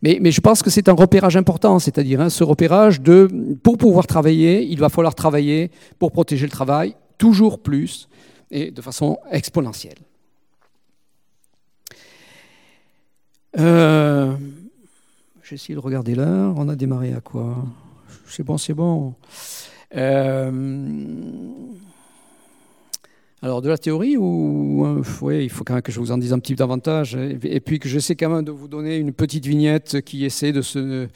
[0.02, 3.30] Mais, mais je pense que c'est un repérage important, c'est-à-dire hein, ce repérage de,
[3.64, 8.08] pour pouvoir travailler, il va falloir travailler pour protéger le travail toujours plus
[8.52, 9.98] et de façon exponentielle.
[13.58, 14.36] Euh,
[15.48, 16.56] J'essaie de regarder l'heure.
[16.58, 17.64] On a démarré à quoi?
[18.28, 19.14] C'est bon, c'est bon.
[19.96, 20.52] Euh,
[23.44, 24.84] alors, de la théorie ou.
[24.88, 27.16] Euh, il faut quand même que je vous en dise un petit peu davantage.
[27.16, 30.64] Et puis que j'essaie quand même de vous donner une petite vignette qui essaie de,
[30.64, 31.08] se,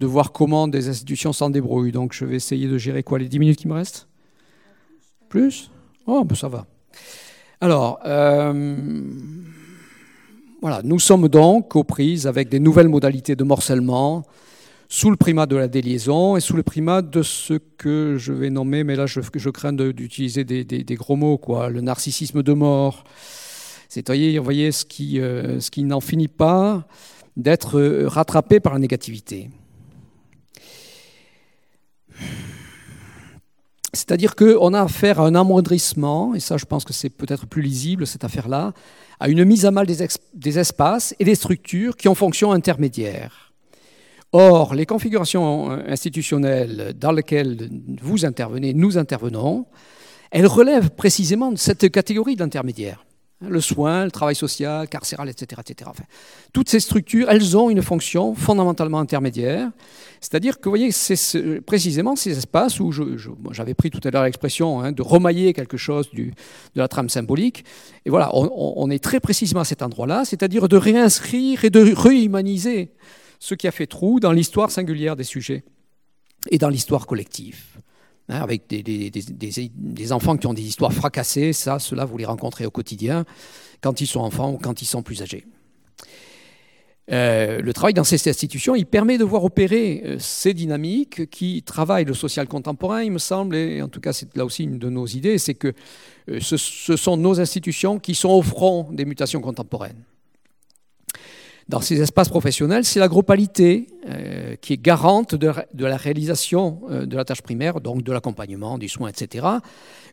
[0.00, 1.92] de voir comment des institutions s'en débrouillent.
[1.92, 3.18] Donc, je vais essayer de gérer quoi?
[3.18, 4.07] Les 10 minutes qui me restent?
[5.28, 5.70] Plus
[6.06, 6.66] Oh, ben ça va.
[7.60, 8.00] Alors.
[8.04, 9.02] Euh,
[10.60, 14.24] voilà, nous sommes donc aux prises avec des nouvelles modalités de morcellement,
[14.88, 18.50] sous le primat de la déliaison et sous le primat de ce que je vais
[18.50, 23.04] nommer, mais là je, crains d'utiliser des, gros mots, quoi, le narcissisme de mort.
[23.88, 26.88] C'est-à-dire, vous voyez, ce qui, euh, ce qui n'en finit pas
[27.36, 29.50] d'être rattrapé par la négativité.
[33.98, 37.62] C'est-à-dire qu'on a affaire à un amoindrissement, et ça je pense que c'est peut-être plus
[37.62, 38.72] lisible cette affaire-là,
[39.18, 43.52] à une mise à mal des, des, espaces et des structures qui ont fonction intermédiaire.
[44.32, 47.68] Or, les configurations institutionnelles dans lesquelles
[48.00, 49.66] vous intervenez, nous intervenons,
[50.30, 53.04] elles relèvent précisément de cette catégorie d'intermédiaires.
[53.40, 55.60] Hein, le soin, le travail social, carcéral, etc.
[55.64, 55.90] etc.
[55.92, 56.02] Enfin,
[56.52, 59.70] toutes ces structures, elles ont une fonction fondamentalement intermédiaire.
[60.20, 62.90] C'est-à-dire que, vous voyez, c'est précisément ces espaces où
[63.52, 66.32] j'avais pris tout à l'heure l'expression hein, de remailler quelque chose du,
[66.74, 67.64] de la trame symbolique.
[68.04, 71.94] Et voilà, on, on est très précisément à cet endroit-là, c'est-à-dire de réinscrire et de
[71.94, 72.90] réhumaniser
[73.38, 75.62] ce qui a fait trou dans l'histoire singulière des sujets
[76.50, 77.78] et dans l'histoire collective.
[78.30, 82.70] Hein, avec des, enfants qui ont des histoires fracassées, ça, cela, vous les rencontrez au
[82.70, 83.24] quotidien,
[83.80, 85.46] quand ils sont enfants ou quand ils sont plus âgés.
[87.10, 91.62] Euh, le travail dans ces institutions, il permet de voir opérer euh, ces dynamiques qui
[91.62, 94.78] travaillent le social contemporain, il me semble, et en tout cas c'est là aussi une
[94.78, 95.72] de nos idées, c'est que
[96.30, 100.04] euh, ce, sont nos institutions qui sont au front des mutations contemporaines
[101.66, 103.86] dans ces espaces professionnels, c'est la groupalité
[104.60, 105.52] qui est garante de,
[105.84, 109.46] la réalisation euh, de la tâche primaire, donc de l'accompagnement, du soin, etc.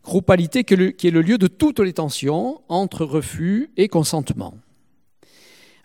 [0.03, 4.55] Groupalité qui est, le, lieu de toutes les tensions entre refus et consentement.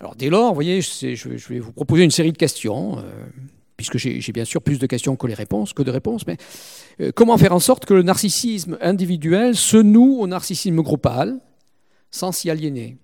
[0.00, 3.02] Alors dès lors, vous voyez, je, vais vous proposer une série de questions, euh,
[3.76, 6.36] puisque j'ai bien sûr plus de questions que, réponses, que de réponses, mais
[7.14, 11.40] comment faire en sorte que le narcissisme individuel se noue au narcissisme groupal
[12.10, 12.98] sans s'y aliéner?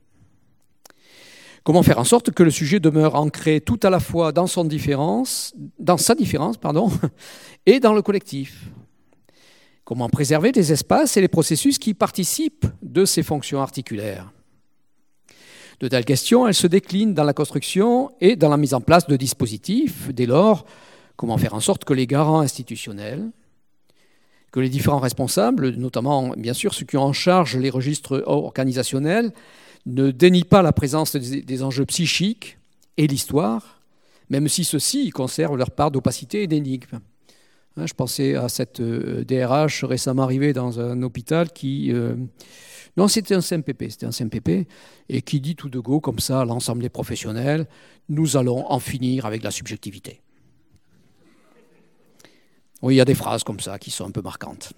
[1.66, 4.64] Comment faire en sorte que le sujet demeure ancré tout à la fois dans, son
[4.64, 6.92] différence, dans sa différence pardon,
[7.66, 8.70] et dans le collectif?
[9.82, 14.30] Comment préserver les espaces et les processus qui participent de ces fonctions articulaires?
[15.80, 19.08] De telles questions, elles se déclinent dans la construction et dans la mise en place
[19.08, 20.14] de dispositifs.
[20.14, 20.66] Dès lors,
[21.16, 23.28] comment faire en sorte que les garants institutionnels,
[24.52, 29.32] que les différents responsables, notamment bien sûr ceux qui ont en charge les registres organisationnels,
[29.86, 32.58] ne dénie pas la présence des, enjeux psychiques
[32.96, 33.80] et l'histoire,
[34.28, 37.00] même si ceux-ci conservent leur part d'opacité et d'énigme.
[37.76, 41.92] Hein, je pensais à cette DRH euh, récemment arrivée dans un hôpital qui...
[41.92, 42.16] Euh,
[42.96, 44.66] non, c'était un CMPP, c'était un CMPP,
[45.10, 47.66] et qui dit tout de go, comme ça, à l'ensemble des professionnels,
[48.08, 50.22] nous allons en finir avec la subjectivité.
[52.80, 54.72] Oui, il y a des phrases comme ça qui sont un peu marquantes.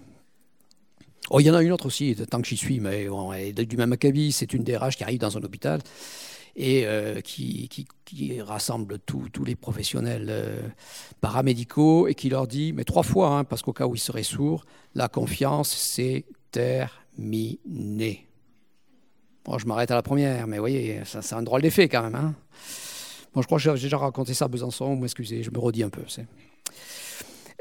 [1.30, 3.76] Oh, il y en a une autre aussi, tant que j'y suis, mais bon, du
[3.76, 5.80] même acabit, c'est une DRH qui arrive dans un hôpital
[6.56, 7.68] et euh, qui,
[8.40, 10.60] rassemble tous les professionnels euh,
[11.20, 14.22] paramédicaux et qui leur dit, mais trois fois, hein, parce qu'au cas où ils seraient
[14.22, 14.64] sourds,
[14.94, 18.26] la confiance, c'est terminé.
[19.44, 22.02] Bon, je m'arrête à la première, mais vous voyez, ça, c'est un drôle d'effet quand
[22.02, 22.14] même.
[22.14, 22.34] Hein.
[23.34, 25.84] Bon, je crois que j'ai déjà raconté ça à Besançon, vous m'excusez, je me redis
[25.84, 26.02] un peu.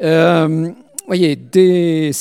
[0.02, 0.72] Euh,
[1.06, 2.12] voyez, des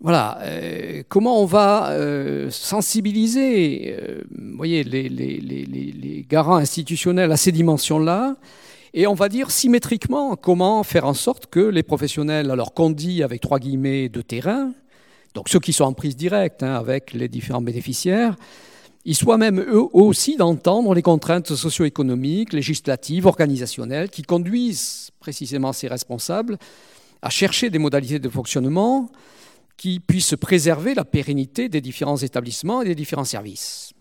[0.00, 4.22] voilà, euh, comment on va euh, sensibiliser euh,
[4.62, 8.36] les, garants institutionnels à ces dimensions-là?
[8.94, 13.24] Et on va dire symétriquement comment faire en sorte que les professionnels, alors qu'on dit
[13.24, 14.72] avec trois guillemets de terrain,
[15.34, 18.36] donc ceux qui sont en prise directe hein, avec les différents bénéficiaires,
[19.04, 25.88] ils soient même eux aussi d'entendre les contraintes socio-économiques, législatives, organisationnelles qui conduisent précisément ces
[25.88, 26.56] responsables
[27.20, 29.10] à chercher des modalités de fonctionnement
[29.78, 33.94] qui puisse préserver la pérennité des différents établissements et des différents services.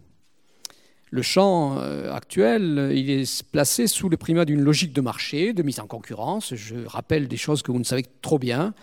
[1.09, 5.63] Le champ euh, actuel, il est placé sous le primat d'une logique de marché, de
[5.63, 6.53] mise en concurrence.
[6.53, 8.73] Je rappelle des choses que vous ne savez trop bien,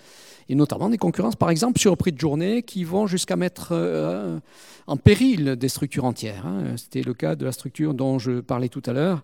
[0.48, 3.68] et notamment des concurrences, par exemple, sur le prix de journée, qui vont jusqu'à mettre
[3.72, 4.38] euh,
[4.86, 6.46] en péril des structures entières.
[6.46, 6.76] Hein.
[6.76, 9.22] C'était le cas de la structure dont je parlais tout à l'heure,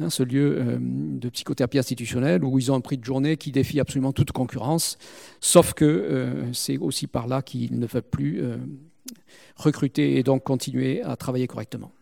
[0.00, 3.52] Hein, ce lieu euh, de psychothérapie institutionnelle où ils ont un prix de journée qui
[3.52, 4.96] défie absolument toute concurrence,
[5.40, 8.56] sauf que euh, c'est aussi par là qu'ils ne veulent plus euh,
[9.56, 11.92] recruter et donc continuer à travailler correctement.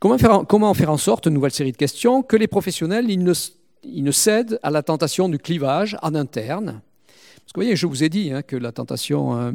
[0.00, 4.10] Comment faire, comment faire en sorte, nouvelle série de questions, que les professionnels ils ne,
[4.10, 6.80] cèdent à la tentation du clivage en interne?
[7.36, 9.52] Parce que vous voyez, je vous ai dit hein, que la tentation,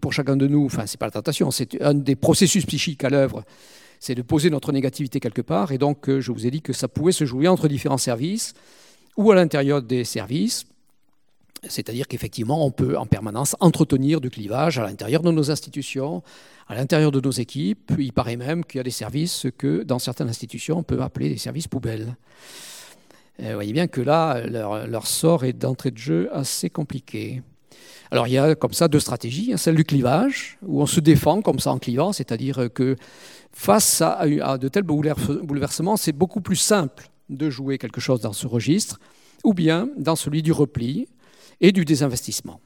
[0.00, 3.10] pour chacun de nous, enfin, c'est pas la tentation, c'est un des processus psychiques à
[3.10, 3.44] l'œuvre
[4.00, 5.72] c'est de poser notre négativité quelque part.
[5.72, 8.54] Et donc, euh, je vous ai dit que ça pouvait se jouer entre différents services
[9.16, 10.64] ou à l'intérieur des services.
[11.68, 16.22] C'est-à-dire qu'effectivement, on peut en permanence entretenir du clivage à l'intérieur de nos institutions,
[16.66, 17.92] à l'intérieur de nos équipes.
[17.98, 21.28] Il paraît même qu'il y a des services que, dans certaines institutions, on peut appeler
[21.28, 22.16] des services poubelles.
[23.40, 27.42] Euh, vous voyez bien que là, leur, leur sort est d'entrée de jeu assez compliqué.
[28.10, 31.00] Alors il y a comme ça deux stratégies, hein, celle du clivage, où on se
[31.00, 32.96] défend comme ça en clivant, c'est-à-dire que
[33.52, 34.26] face à,
[34.58, 38.98] de tels bouleversements, c'est beaucoup plus simple de jouer quelque chose dans ce registre,
[39.44, 41.06] ou bien dans celui du repli
[41.60, 42.60] et du désinvestissement.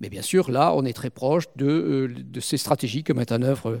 [0.00, 3.42] Mais bien sûr, là, on est très proche de, euh, ces stratégies que mettent en
[3.42, 3.80] œuvre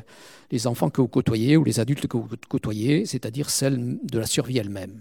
[0.50, 4.26] les enfants que vous côtoyez ou les adultes que vous côtoyez, c'est-à-dire celle de la
[4.26, 5.00] survie elle-même.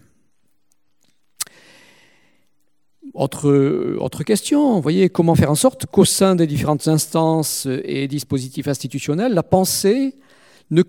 [3.14, 8.68] Autre, question, vous voyez, comment faire en sorte qu'au sein des différentes instances et dispositifs
[8.68, 10.16] institutionnels, la pensée
[10.70, 10.84] ne,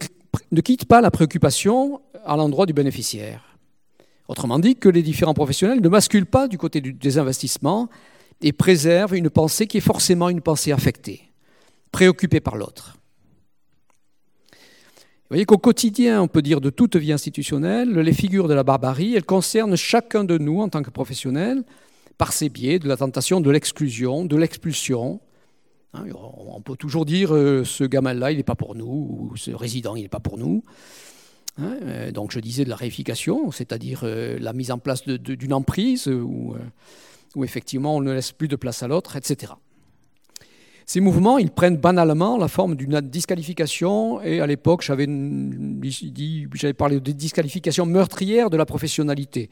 [0.52, 3.56] ne quitte pas la préoccupation à l'endroit du bénéficiaire?
[4.28, 7.88] Autrement dit, que les différents professionnels ne basculent pas du côté du désinvestissement
[8.42, 11.22] et préservent une pensée qui est forcément une pensée affectée,
[11.92, 12.94] préoccupée par l'autre.
[14.52, 18.64] Vous voyez qu'au quotidien, on peut dire de toute vie institutionnelle, les figures de la
[18.64, 21.64] barbarie, elles concernent chacun de nous en tant que professionnels
[22.18, 25.20] par ces biais de la tentation de l'exclusion, de l'expulsion.
[25.94, 29.52] Hein, on peut toujours dire euh, ce gamin-là, il n'est pas pour nous, ou ce
[29.52, 30.62] résident, il n'est pas pour nous.
[31.56, 35.54] Hein, euh, donc je disais de la réification, c'est-à-dire euh, la mise en place d'une
[35.54, 36.54] emprise où,
[37.34, 39.52] où, effectivement on ne laisse plus de place à l'autre, etc.
[40.84, 45.06] Ces mouvements, ils prennent banalement la forme d'une disqualification, et à l'époque, j'avais
[46.72, 49.50] parlé de disqualification meurtrière de la professionnalité.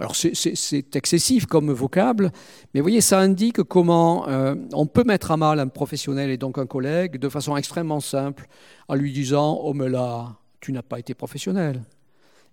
[0.00, 2.32] Alors c'est excessif comme vocable,
[2.72, 6.38] mais vous voyez, ça indique comment euh, on peut mettre à mal un professionnel et
[6.38, 8.46] donc un collègue de façon extrêmement simple,
[8.88, 11.82] en lui disant «Oh mais là, tu n'as pas été professionnel».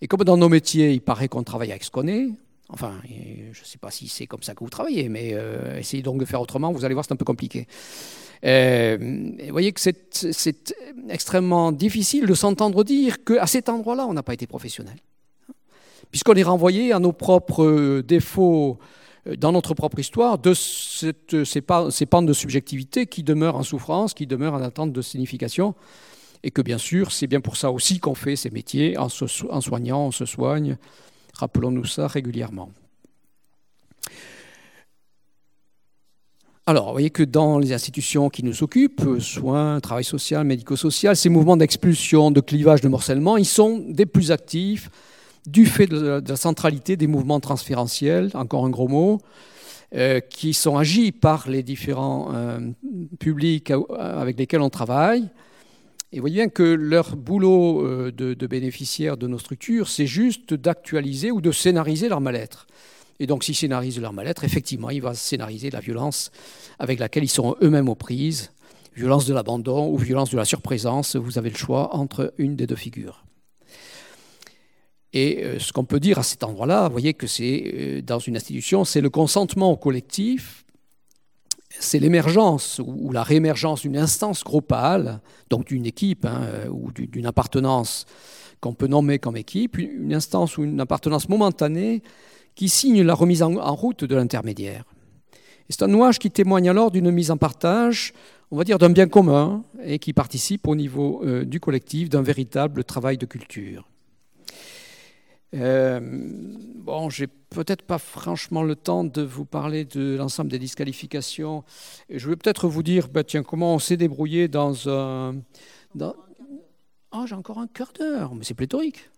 [0.01, 2.29] Et comme dans nos métiers, il paraît qu'on travaille avec ce qu'on est,
[2.69, 6.03] Enfin, je ne sais pas si c'est comme ça que vous travaillez, mais euh, essayez
[6.03, 7.65] donc de faire autrement, vous allez voir, c'est un peu compliqué.
[8.43, 10.75] Euh, vous voyez que c'est
[11.09, 14.97] extrêmement difficile de s'entendre dire qu'à cet endroit-là, on n'a pas été professionnel.
[16.11, 18.77] Puisqu'on est renvoyé à nos propres euh, défauts
[19.37, 24.25] dans notre propre histoire de cette, ces, pentes de subjectivité qui demeurent en souffrance, qui
[24.25, 25.75] demeurent en attente de signification.
[26.43, 29.07] Et que bien sûr, c'est bien pour ça aussi qu'on fait ces métiers, en,
[29.49, 30.77] en soignant, on se soigne,
[31.37, 32.71] Rappelons-nous ça régulièrement.
[36.65, 41.29] Alors, vous voyez que dans les institutions qui nous occupent, soins, travail social, médico-social, ces
[41.29, 44.89] mouvements d'expulsion, de clivage, de morcellement, ils sont des plus actifs
[45.47, 49.19] du fait de la centralité des mouvements transférentiels, encore un gros mot,
[49.95, 52.59] euh, qui sont agis par les différents euh,
[53.19, 55.29] publics avec lesquels on travaille,
[56.13, 61.31] et voyez bien que leur boulot euh, de, bénéficiaires de nos structures, c'est juste d'actualiser
[61.31, 62.67] ou de scénariser leur mal-être.
[63.19, 66.31] Et donc, s'ils scénarisent leur mal-être, effectivement, ils vont scénariser la violence
[66.79, 68.51] avec laquelle ils seront eux-mêmes aux prises,
[68.95, 71.15] violence de l'abandon ou violence de la surprésence.
[71.15, 73.26] Vous avez le choix entre une des deux figures.
[75.13, 78.19] Et euh, ce qu'on peut dire à cet endroit-là, vous voyez que c'est euh, dans
[78.19, 80.63] une institution, c'est le consentement collectif
[81.79, 87.27] c'est l'émergence ou la réémergence d'une instance groupale, donc d'une équipe hein, euh, ou d'une
[87.27, 88.05] appartenance
[88.61, 92.01] qu'on peut nommer comme équipe, une instance ou une appartenance momentanée
[92.55, 94.85] qui signe la remise en, route de l'intermédiaire.
[95.69, 98.13] C'est un nuage qui témoigne alors d'une mise en partage,
[98.49, 102.83] on va dire d'un bien commun, et qui participe au niveau du collectif d'un véritable
[102.83, 103.87] travail de culture.
[105.53, 111.63] Euh, bon, j'ai peut-être pas franchement le temps de vous parler de l'ensemble des disqualifications.
[112.09, 115.35] Je vais peut-être vous dire, bah, tiens, comment on s'est débrouillé dans un.
[115.95, 116.15] Dans...
[117.13, 119.09] Oh, j'ai encore un quart d'heure, mais c'est pléthorique.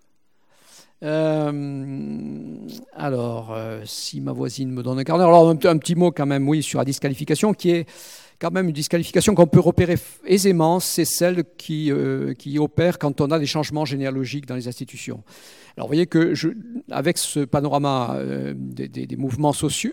[1.02, 6.12] Euh, alors, euh, si ma voisine me donne un quart d'heure, alors un, petit mot
[6.12, 7.90] quand même, oui, sur la disqualification, qui est
[8.40, 13.22] quand même une disqualification qu'on peut repérer aisément, c'est celle qui, euh, qui, opère quand
[13.22, 15.24] on a des changements généalogiques dans les institutions.
[15.76, 16.34] Alors vous voyez que
[16.90, 19.92] avec ce panorama euh, des, mouvements sociaux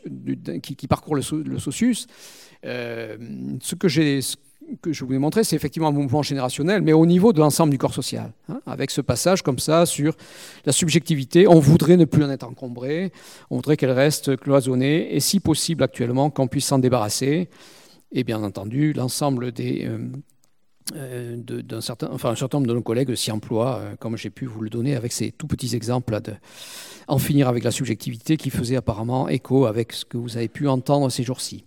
[0.62, 2.06] qui, qui, parcourent le, le socius,
[2.62, 4.20] ce que j'ai
[4.82, 7.78] que je voulais montrer, c'est effectivement un mouvement générationnel, mais au niveau de l'ensemble du
[7.78, 8.32] corps social.
[8.48, 10.14] Hein, avec ce passage comme ça sur
[10.64, 13.12] la subjectivité, on voudrait ne plus en être encombré,
[13.50, 17.48] on voudrait qu'elle reste cloisonnée, et si possible actuellement qu'on puisse s'en débarrasser
[18.12, 19.86] et bien entendu l'ensemble des...
[19.86, 19.98] Euh,
[20.94, 24.30] euh, d'un certain, enfin, un certain nombre de nos collègues s'y emploient, euh, comme j'ai
[24.30, 26.32] pu vous le donner avec ces tout petits exemples, de
[27.08, 30.68] en finir avec la subjectivité qui faisait apparemment écho avec ce que vous avez pu
[30.68, 31.64] entendre ces jours-ci.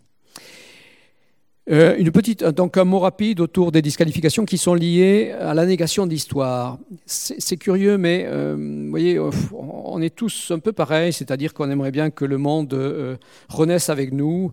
[1.69, 6.07] Une petite, donc un mot rapide autour des disqualifications qui sont liées à la négation
[6.07, 6.79] d'histoire.
[7.05, 9.19] C'est curieux, mais vous voyez,
[9.53, 14.13] on est tous un peu pareils, c'est-à-dire qu'on aimerait bien que le monde renaisse avec
[14.13, 14.51] nous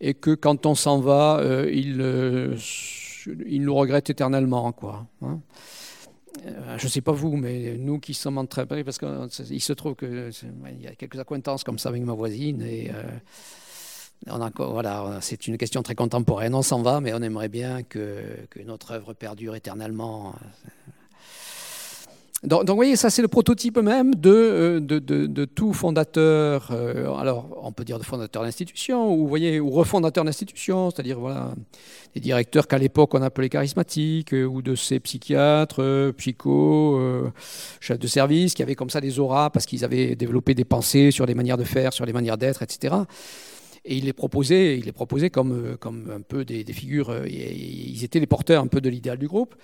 [0.00, 2.56] et que quand on s'en va, euh, il, euh,
[3.46, 4.70] il, nous regrette éternellement.
[4.72, 5.40] Quoi, hein.
[6.46, 9.72] euh, je ne sais pas vous, mais nous qui sommes en près, parce qu'il se
[9.72, 10.32] trouve qu'il
[10.80, 12.90] y a quelques acquaintances comme ça avec ma voisine, et
[14.26, 16.54] voilà, c'est une question très contemporaine.
[16.54, 18.20] On s'en va, mais on aimerait bien que,
[18.64, 20.34] notre œuvre perdure éternellement.
[22.42, 27.72] donc, vous voyez, ça c'est le prototype même de, euh, tout fondateur, euh, alors on
[27.72, 31.54] peut dire de fondateur d'institution, ou, voyez, ou refondateur d'institution, c'est-à-dire voilà,
[32.14, 37.00] des directeurs qu'à l'époque on appelait charismatiques, euh, ou de ces psychiatres, psychos,
[37.80, 41.10] chefs de service, qui avaient comme ça des auras parce qu'ils avaient développé des pensées
[41.10, 42.94] sur les manières de faire, sur les manières d'être, etc.
[43.90, 48.20] Et il les proposait, il les proposait comme, comme un peu des, figures, ils étaient
[48.20, 49.54] les porteurs un peu de l'idéal du groupe.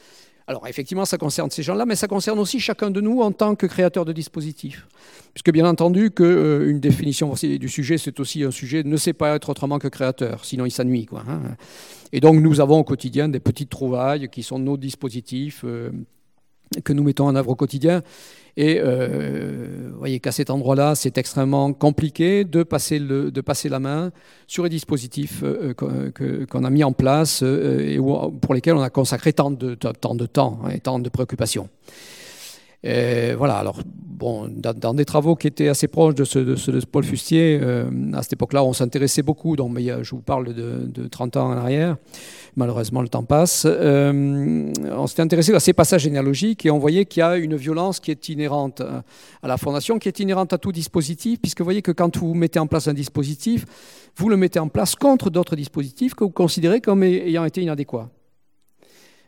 [0.47, 3.55] Alors effectivement, ça concerne ces gens-là, mais ça concerne aussi chacun de nous en tant
[3.55, 4.87] que créateur de dispositifs.
[5.33, 9.35] Puisque bien entendu qu'une euh, définition du sujet, c'est aussi un sujet ne sait pas
[9.37, 11.07] être autrement que créateur, sinon il s'ennuie.
[11.15, 11.41] Hein.
[12.13, 15.91] Et donc nous avons au quotidien des petites trouvailles qui sont nos dispositifs euh,
[16.83, 18.03] que nous mettons en œuvre au quotidien
[18.57, 23.69] et euh, vous voyez qu'à cet endroit-là, c'est extrêmement compliqué de passer, le, de passer
[23.69, 24.13] la main
[24.47, 27.99] sur les dispositifs euh, qu'on a mis en place euh, et
[28.41, 31.69] pour lesquels on a consacré tant de, tant de temps et tant de préoccupations.
[32.87, 37.03] Et voilà, alors, bon, dans, des travaux qui étaient assez proches de ce de, Paul
[37.03, 41.09] Fustier, euh, à cette époque-là, on s'intéressait beaucoup, donc, mais je vous parle de, de,
[41.09, 41.97] 30 ans en arrière,
[42.57, 47.07] malheureusement le temps passe, euh, on s'était intéressé à ces passages généalogiques et on voyait
[47.07, 50.59] qu'il y a une violence qui est inhérente à la fondation, qui est inhérente à
[50.59, 53.65] tout dispositif, puisque vous voyez que quand vous mettez en place un dispositif,
[54.17, 58.11] vous le mettez en place contre d'autres dispositifs que vous considérez comme ayant été inadéquats.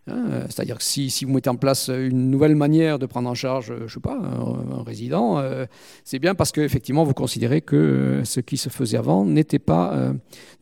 [0.08, 3.72] Hein, c'est-à-dire que si, vous mettez en place une nouvelle manière de prendre en charge,
[3.86, 5.66] je sais pas, un, résident, euh,
[6.04, 9.94] c'est bien parce qu'effectivement vous considérez que euh, ce qui se faisait avant n'était pas,
[9.94, 10.12] euh,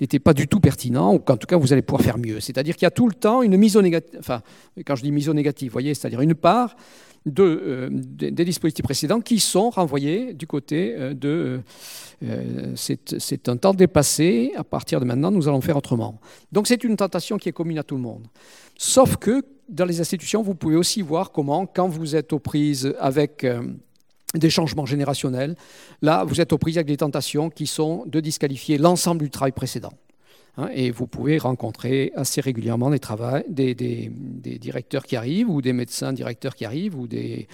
[0.01, 2.41] n'était pas du tout pertinent, ou qu'en tout cas vous allez pouvoir faire mieux.
[2.41, 4.41] C'est-à-dire qu'il y a tout le temps une mise au négatif, enfin,
[4.87, 6.75] quand je dis mise au négatif, vous voyez, c'est-à-dire une part
[7.27, 11.61] de, des dispositifs précédents qui sont renvoyés du côté de
[12.77, 16.21] c'est un temps dépassé, à partir de maintenant nous allons faire autrement.
[16.53, 18.27] Donc c'est une tentation qui est commune à tout le monde.
[18.77, 22.95] Sauf que dans les institutions, vous pouvez aussi voir comment, quand vous êtes aux prises
[22.99, 23.63] avec euh,
[24.35, 25.55] des changements générationnels,
[26.03, 29.53] là, vous êtes aux prises avec des tentations qui sont de disqualifier l'ensemble du travail
[29.53, 29.93] précédent.
[30.57, 36.13] Hein, et vous pouvez rencontrer assez régulièrement des, des, directeurs qui arrivent, ou des médecins
[36.13, 37.49] directeurs qui arrivent, ou des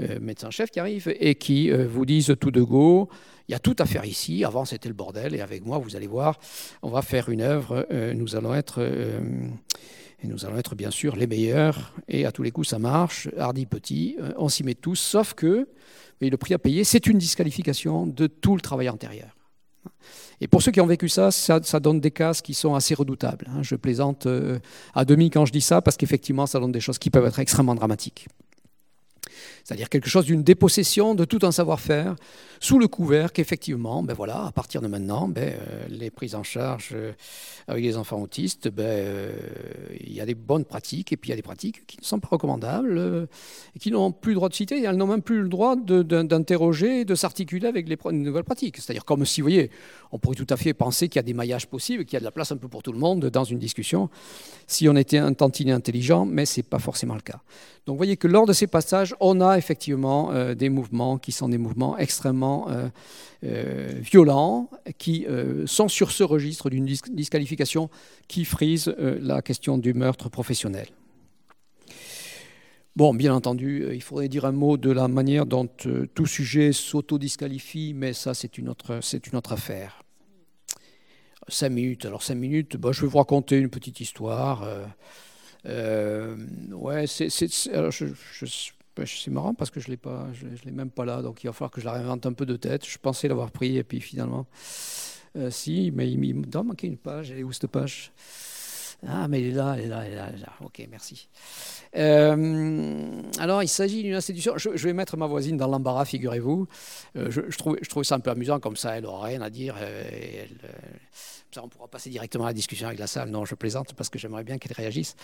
[0.00, 3.08] euh, médecins-chefs qui arrivent, et qui euh, vous disent tout de go,
[3.48, 5.96] il y a tout à faire ici, avant c'était le bordel, et avec moi, vous
[5.96, 6.38] allez voir,
[6.82, 8.82] on va faire une œuvre, nous allons être
[10.24, 13.66] nous allons être bien sûr les meilleurs, et à tous les coups ça marche, hardi
[13.66, 15.68] petit, euh, on s'y met tous, sauf que
[16.20, 19.36] le prix à payer, c'est une disqualification de tout le travail antérieur.
[20.40, 23.46] Et pour ceux qui ont vécu ça, ça, donne des cas qui sont assez redoutables.
[23.50, 23.62] Hein.
[23.62, 24.58] Je plaisante euh,
[24.94, 27.40] à demi quand je dis ça, parce qu'effectivement, ça donne des choses qui peuvent être
[27.40, 28.28] extrêmement dramatiques
[29.64, 32.16] c'est-à-dire quelque chose d'une dépossession de tout un savoir-faire,
[32.60, 36.42] sous le couvert qu'effectivement, ben voilà, à partir de maintenant, ben, euh, les prises en
[36.42, 37.12] charge euh,
[37.66, 39.32] avec les enfants autistes, ben, euh,
[40.00, 42.04] il y a des bonnes pratiques, et puis il y a des pratiques qui ne
[42.04, 43.28] sont pas recommandables,
[43.76, 47.04] et qui n'ont plus le droit de citer, elles n'ont même plus le droit d'interroger,
[47.04, 48.76] de, s'articuler avec les, nouvelles pratiques.
[48.76, 49.70] C'est-à-dire comme si, vous voyez,
[50.12, 52.20] on pourrait tout à fait penser qu'il y a des maillages possibles, qu'il y a
[52.20, 54.08] de la place un peu pour tout le monde dans une discussion,
[54.66, 57.40] si on était un tantinet intelligent, mais ce n'est pas forcément le cas.
[57.86, 61.48] Donc vous voyez que lors de ces passages, a effectivement euh, des mouvements qui sont
[61.48, 62.88] des mouvements extrêmement euh,
[63.44, 65.26] euh, violents, qui
[65.66, 67.90] sont sur ce registre d'une disqualification
[68.26, 70.88] qui frise la question du meurtre professionnel.
[72.96, 75.68] Bon, bien entendu, il faudrait dire un mot de la manière dont
[76.14, 79.00] tout sujet s'auto-disqualifie, mais ça, c'est une, autre,
[79.52, 80.02] affaire.
[81.46, 82.06] Cinq minutes.
[82.06, 84.68] Alors, cinq minutes, bah, je vais vous raconter une petite histoire.
[85.64, 87.28] ouais, c'est,
[89.06, 91.46] c'est marrant parce que je ne l'ai, pas, je, l'ai même pas là, donc il
[91.46, 92.86] va falloir que je la réinvente un peu de tête.
[92.86, 94.46] Je pensais l'avoir pris et puis finalement,
[95.36, 97.30] euh, si, mais il, il doit manquer une page.
[97.30, 98.12] Elle est où cette page?
[99.06, 100.52] Ah, mais il est là, il est là, il est là.
[100.60, 101.28] Ok, merci.
[101.96, 104.54] Euh, alors, il s'agit d'une institution.
[104.56, 106.66] Je, vais mettre ma voisine dans l'embarras, figurez-vous.
[107.16, 109.50] Euh, je, trouve, je trouve ça un peu amusant, comme ça, elle n'aura rien à
[109.50, 109.76] dire.
[109.78, 110.48] elle,
[111.50, 113.30] ça, on pourra passer directement à la discussion avec la salle.
[113.30, 115.16] Non, je plaisante parce que j'aimerais bien qu'elle réagisse.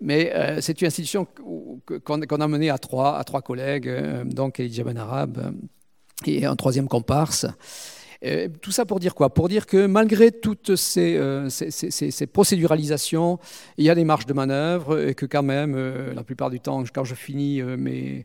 [0.00, 1.26] Mais euh, c'est une institution
[2.04, 5.52] qu'on a menée à trois, à trois collègues, euh, donc Elijah Ben Arab euh,
[6.26, 7.46] et un troisième comparse.
[8.24, 9.32] Euh, tout ça pour dire quoi?
[9.32, 13.38] Pour dire que malgré toutes euh, ces, procéduralisations,
[13.76, 16.58] il y a des marges de manœuvre et que quand même, euh, la plupart du
[16.58, 18.24] temps, quand je finis mes,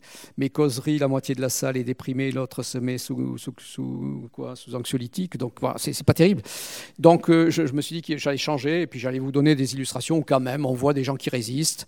[0.50, 3.38] causeries, la moitié de la salle est déprimée, l'autre se met sous,
[4.32, 5.38] quoi, sous anxiolytique.
[5.38, 6.42] Donc voilà, c'est pas terrible.
[6.98, 10.18] Donc je, me suis dit que j'allais changer et puis j'allais vous donner des illustrations
[10.18, 11.88] où quand même on voit des gens qui résistent.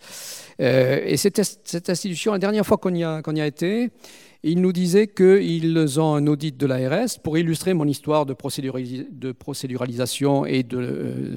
[0.60, 3.90] et cette, cette institution, la dernière fois qu'on y, a été,
[4.48, 10.46] il nous disait qu'ils ont un audit de l'ARS pour illustrer mon histoire de, procéduralisation
[10.46, 11.36] et de, euh,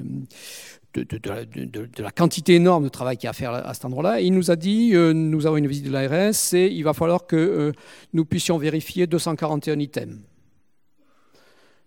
[0.93, 4.21] de, la quantité énorme de travail qu'il y a à faire à cet endroit-là.
[4.21, 7.25] Il nous a dit, euh, nous avons une visite de l'ARS, et il va falloir
[7.25, 7.71] que euh,
[8.13, 10.19] nous puissions vérifier 241 items.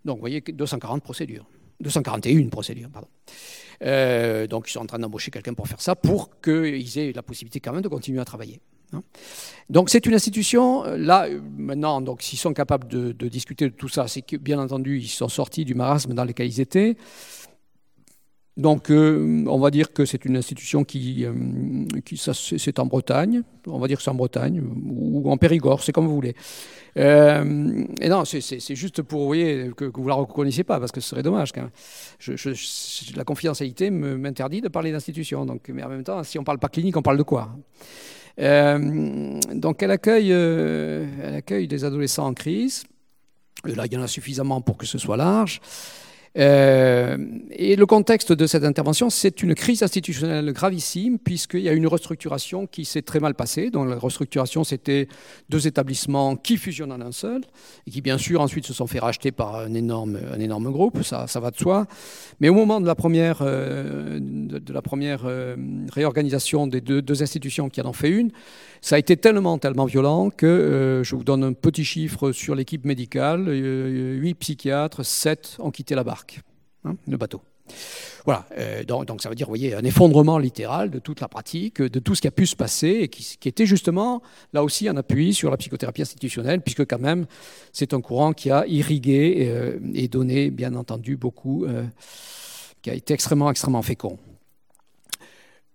[0.05, 1.47] Donc, vous voyez, 240 procédures.
[1.81, 2.91] 241 procédures,
[4.49, 7.61] donc, ils sont en train d'embaucher quelqu'un pour faire ça, pour qu'ils aient la possibilité
[7.61, 8.59] quand même de continuer à travailler.
[8.93, 9.03] Hein.
[9.73, 14.07] Donc, c'est une institution, là, maintenant, donc, s'ils sont capables de, discuter de tout ça,
[14.07, 16.95] c'est que, bien entendu, ils sont sortis du marasme dans lequel ils étaient.
[18.59, 21.33] Donc, euh, on va dire que c'est une institution qui, euh,
[22.05, 25.93] qui c'est en Bretagne, on va dire que c'est en Bretagne, ou en Périgord, c'est
[25.93, 26.35] comme vous voulez.
[26.99, 30.93] Euh, et non, c'est juste pour, vous voyez, que, vous ne la reconnaissez pas, parce
[30.93, 31.51] que ce serait dommage.
[31.51, 31.71] Quand
[33.17, 36.59] la confidentialité m'interdit de parler d'institution, donc, mais en même temps, si on ne parle
[36.59, 37.57] pas clinique, on parle de quoi?
[38.39, 42.85] Donc, elle accueille, elle accueille des adolescents en crise.
[43.67, 45.61] Et là, il y en a suffisamment pour que ce soit large.
[46.39, 47.19] Euh,
[47.51, 51.87] et le contexte de cette intervention, c'est une crise institutionnelle gravissime, puisqu'il y a une
[51.87, 53.71] restructuration qui s'est très mal passée.
[53.71, 55.09] Donc la restructuration, c'était
[55.51, 57.43] deux établissements qui fusionnent en un seul,
[57.87, 61.03] et qui bien sûr ensuite se sont fait racheter par un énorme, un énorme groupe,
[61.03, 61.87] ça, ça va de soi.
[62.41, 65.57] Mais au moment de la première, euh, de, la première euh,
[65.93, 68.31] réorganisation des deux, deux institutions qui en ont fait une,
[68.83, 72.57] ça a été tellement, tellement violent que euh, je vous donne un petit chiffre sur
[72.57, 73.45] l'équipe médicale.
[73.47, 76.41] Euh, huit psychiatres, sept ont quitté la barque,
[76.85, 77.41] hein, le bateau.
[78.25, 81.81] Voilà, euh, donc, ça veut dire, vous voyez, un effondrement littéral de toute la pratique,
[81.81, 84.21] de tout ce qui a pu se passer, et qui, était justement,
[84.53, 87.27] là aussi, un appui sur la psychothérapie institutionnelle, puisque quand même,
[87.73, 91.67] c'est un courant qui a irrigué et, donné, bien entendu, beaucoup,
[92.83, 94.19] qui a été extrêmement, extrêmement fécond.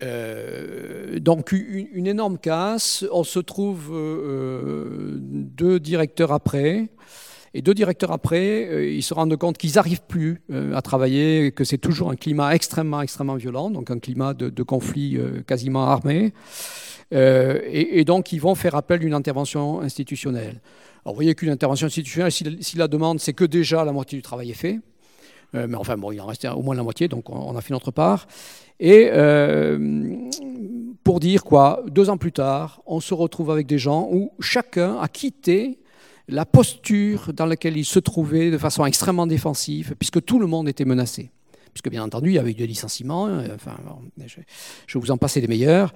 [0.04, 3.06] Euh, donc une, énorme casse.
[3.12, 6.89] On se trouve euh, deux directeurs après.
[7.54, 10.43] Et deux directeurs après, euh, ils se rendent compte qu'ils n'arrivent plus
[10.76, 15.18] à travailler, que c'est toujours un climat extrêmement, extrêmement violent, donc un climat de, conflit
[15.48, 16.34] quasiment armé.
[17.12, 20.62] Et, donc ils vont faire appel à une intervention institutionnelle.
[21.04, 24.22] Alors vous voyez qu'une intervention institutionnelle, si, la demande, c'est que déjà la moitié du
[24.22, 24.80] travail est fait.
[25.54, 27.91] Mais enfin, bon, il en restait au moins la moitié, donc on a fait notre
[27.91, 28.28] part.
[28.80, 30.30] Et euh,
[31.04, 35.00] pour dire quoi, deux ans plus tard, on se retrouve avec des gens où chacun
[35.00, 35.80] a quitté
[36.28, 40.68] la posture dans laquelle il se trouvait de façon extrêmement défensive, puisque tout le monde
[40.68, 41.32] était menacé.
[41.74, 43.78] Puisque bien entendu, il y avait eu des licenciements, euh, enfin,
[44.26, 44.39] je,
[44.86, 45.93] je vous en passer des meilleurs.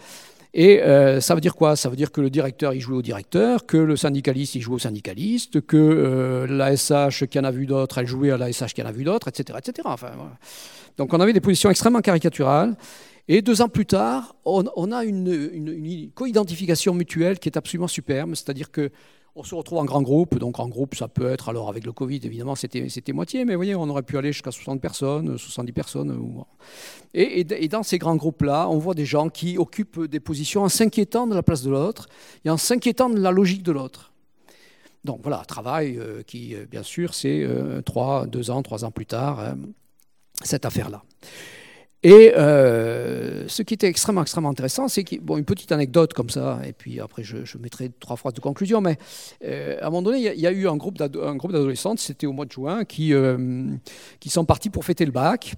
[0.53, 1.75] Et euh, ça veut dire quoi?
[1.75, 4.75] Ça veut dire que le directeur, il jouait au directeur, que le syndicaliste, il jouait
[4.75, 8.81] au syndicaliste, que euh, l'ASH qui en a vu d'autres, elle jouait à l'ASH qui
[8.83, 9.59] en a vu d'autres, etc.
[9.59, 9.87] etc.
[9.89, 10.11] Enfin,
[10.97, 12.75] Donc on avait des positions extrêmement caricaturales.
[13.27, 18.35] Et deux ans plus tard, on, a une, une co-identification mutuelle qui est absolument superbe,
[18.35, 18.91] c'est-à-dire que
[19.35, 21.93] on se retrouve en grand groupe, donc en groupe ça peut être, alors avec le
[21.93, 25.71] Covid évidemment c'était, moitié, mais vous voyez on aurait pu aller jusqu'à 60 personnes, 70
[25.71, 26.43] personnes.
[27.13, 31.27] Et, dans ces grands groupes-là, on voit des gens qui occupent des positions en s'inquiétant
[31.27, 32.07] de la place de l'autre
[32.43, 34.11] et en s'inquiétant de la logique de l'autre.
[35.03, 38.91] Donc voilà, travail euh, qui euh, bien sûr c'est euh, trois, deux ans, trois ans
[38.91, 39.55] plus tard,
[40.43, 41.03] cette affaire-là.
[42.03, 46.31] Et euh, ce qui était extrêmement, extrêmement intéressant, c'est qu'il, bon, une petite anecdote comme
[46.31, 48.97] ça, et puis après je, mettrai trois phrases de conclusion, mais
[49.43, 52.45] euh, à un moment donné, il y, a eu un groupe, d'adolescentes, c'était au mois
[52.45, 53.67] de juin, qui, euh,
[54.25, 55.53] sont partis pour fêter le bac,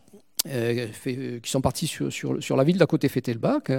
[0.46, 3.72] qui sont partis sur, sur, la ville d'à côté fêter le bac.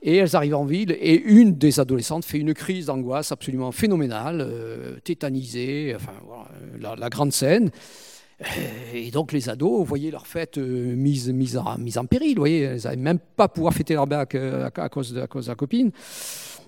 [0.00, 5.00] et elles arrivent en ville et une des adolescentes fait une crise d'angoisse absolument phénoménale,
[5.02, 7.72] tétanisée, enfin voilà, la grande scène.
[8.40, 8.44] Euh,
[8.92, 12.60] et donc les ados, voyez leur fête euh, mise, mise, en, mise en péril, voyez,
[12.60, 15.50] elles n'avaient même pas pouvoir fêter leur bac euh, à, cause de, à cause de
[15.50, 15.90] la copine.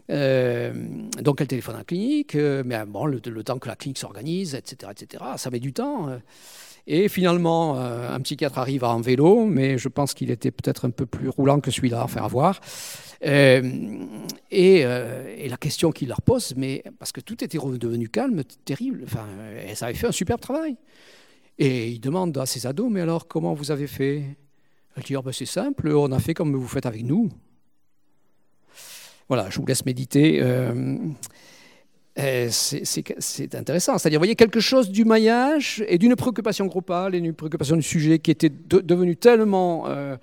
[0.08, 4.92] donc elle téléphone à la clinique, mais bon, le, temps que la clinique s'organise, etc.,
[4.92, 6.08] etc., ça met du temps.
[6.88, 11.04] Et finalement, un psychiatre arrive en vélo, mais je pense qu'il était peut-être un peu
[11.04, 12.60] plus roulant que celui-là, à voir.
[13.22, 13.60] et,
[14.52, 19.26] et, la question qu'il leur pose, mais parce que tout était redevenu calme, terrible, enfin,
[19.66, 20.76] elles avaient fait un superbe travail.
[21.58, 24.36] Et il demande à ses ados, mais alors comment vous avez fait?
[24.96, 27.30] Elle dit, oh, ben, c'est simple, on a fait comme vous faites avec nous.
[29.28, 30.40] Voilà, je vous laisse méditer.
[30.40, 30.96] Euh,
[32.16, 33.98] c'est intéressant.
[33.98, 37.82] C'est-à-dire, vous voyez, quelque chose du maillage et d'une préoccupation groupale et d'une préoccupation du
[37.82, 40.16] sujet qui était devenu tellement, euh,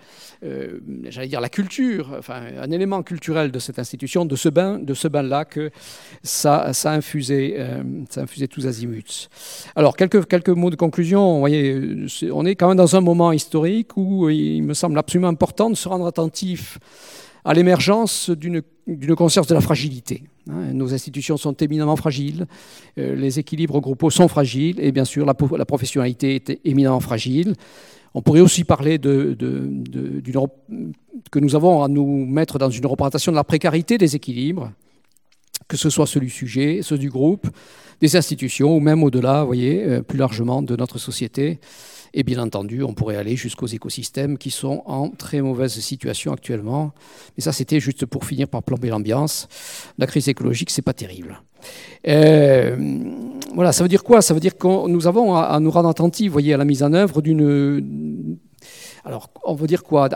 [0.44, 0.80] euh,
[1.10, 4.94] j'allais dire, la culture, enfin, un élément culturel de cette institution, de ce bain, de
[4.94, 5.70] ce bain-là, que
[6.24, 7.58] ça, ça infusait,
[8.10, 9.30] ça infusait tous azimuts.
[9.76, 11.34] Alors, quelques, quelques mots de conclusion.
[11.34, 15.28] Vous voyez, on est quand même dans un moment historique où il me semble absolument
[15.28, 16.80] important de se rendre attentif
[17.46, 18.64] à l'émergence d'une
[19.16, 20.24] conscience de la fragilité.
[20.50, 20.74] Hein.
[20.74, 22.48] Nos institutions sont éminemment fragiles,
[22.98, 27.54] euh, les équilibres groupaux sont fragiles, et bien sûr la, professionnalité est éminemment fragile.
[28.14, 29.36] On pourrait aussi parler de,
[31.32, 34.72] que nous avons à nous mettre dans une représentation de la précarité des équilibres,
[35.68, 37.48] que ce soit ceux du sujet, ceux du groupe,
[38.00, 41.60] des institutions, ou même au-delà, voyez, euh, plus largement de notre société.
[42.16, 46.92] Et bien entendu, on pourrait aller jusqu'aux écosystèmes qui sont en très mauvaise situation actuellement.
[47.36, 49.48] Mais ça, c'était juste pour finir par plomber l'ambiance.
[49.98, 51.42] La crise écologique, c'est pas terrible.
[52.08, 52.76] Euh,
[53.56, 54.22] voilà, ça veut dire quoi?
[54.22, 56.94] Ça veut dire que nous avons à, nous rendre attentifs, voyez, à la mise en
[56.94, 58.38] œuvre d'une.
[59.04, 60.08] Alors, on veut dire quoi?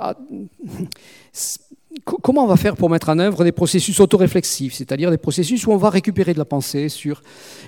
[2.03, 5.71] Comment on va faire pour mettre en œuvre des processus autoréflexifs, c'est-à-dire des processus où
[5.71, 7.23] on va récupérer de la pensée sur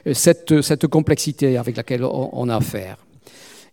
[0.05, 2.97] euh, cette, cette complexité avec laquelle on a affaire?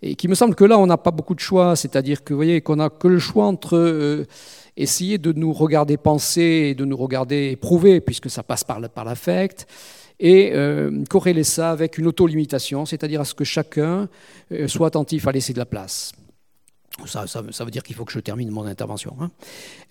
[0.03, 2.39] Et qui me semble que là, on n'a pas beaucoup de choix, c'est-à-dire que vous
[2.39, 4.27] voyez qu'on n'a que le choix entre euh,
[4.77, 9.67] essayer de nous regarder penser et de nous regarder éprouver, puisque ça passe par, l'affect,
[10.21, 14.09] et euh, corréler ça avec une auto-limitation, c'est-à-dire à ce que chacun
[14.53, 16.13] euh, soit attentif à laisser de la place.
[17.05, 19.17] Ça, ça, veut dire qu'il faut que je termine mon intervention.
[19.21, 19.31] Hein.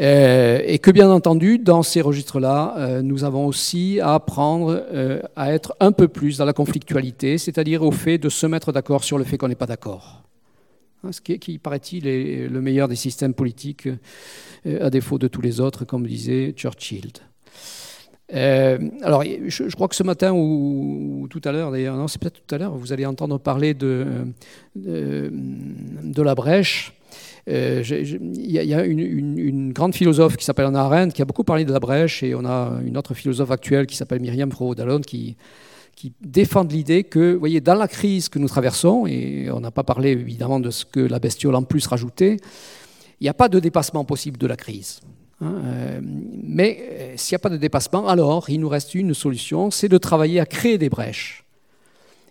[0.02, 5.22] Euh, et que bien entendu, dans ces registres-là, euh, nous avons aussi à apprendre euh,
[5.36, 9.04] à être un peu plus dans la conflictualité, c'est-à-dire au fait de se mettre d'accord
[9.04, 10.24] sur le fait qu'on n'est pas d'accord.
[11.04, 13.88] Hein, ce qui, qui paraît-il, est le meilleur des systèmes politiques,
[14.66, 17.12] à défaut de tous les autres, comme disait Churchill.
[18.34, 22.56] Alors, je, crois que ce matin ou, tout à l'heure, d'ailleurs, non, c'est peut-être tout
[22.56, 24.06] à l'heure, vous allez entendre parler de,
[24.76, 26.94] la brèche.
[27.48, 31.64] Euh, il y a une, grande philosophe qui s'appelle Anna Arendt qui a beaucoup parlé
[31.64, 35.38] de la brèche et on a une autre philosophe actuelle qui s'appelle Myriam Fro-Dallon qui,
[35.96, 39.72] qui défendent l'idée que, vous voyez, dans la crise que nous traversons, et on n'a
[39.72, 42.38] pas parlé évidemment de ce que la bestiole en plus rajoutait,
[43.20, 45.00] il n'y a pas de dépassement possible de la crise.
[45.46, 49.14] Hein, euh, mais euh, s'il n'y a pas de dépassement, alors il nous reste une
[49.14, 51.44] solution, c'est de travailler à créer des brèches.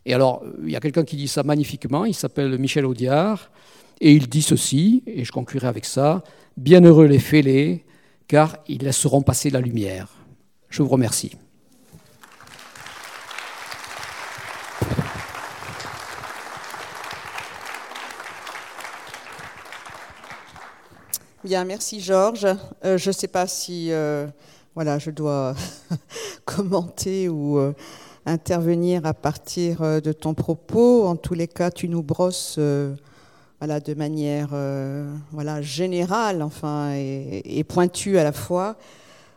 [0.07, 3.51] Et alors, il y a quelqu'un qui dit ça magnifiquement, il s'appelle Michel Audiard,
[4.01, 6.25] et il dit ceci, et je conclurai avec ça,
[6.57, 7.85] Bienheureux les fêlés,
[8.29, 10.09] car ils laisseront passer la lumière.
[10.69, 11.33] Je vous remercie.
[21.45, 22.47] Bien, merci Georges.
[22.87, 24.27] Euh, je ne sais pas si euh,
[24.75, 25.55] voilà, je dois
[26.47, 27.75] commenter ou euh,
[28.25, 31.05] intervenir à partir de ton propos.
[31.05, 32.59] En tous les cas, tu nous brosses
[33.61, 34.55] voilà, de manière
[35.33, 38.77] voilà, générale enfin, et, pointue à la fois,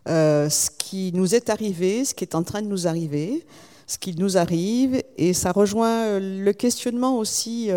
[0.07, 3.45] ce qui nous est arrivé, ce qui est en train de nous arriver,
[3.85, 7.69] ce qui nous arrive, et ça rejoint le questionnement aussi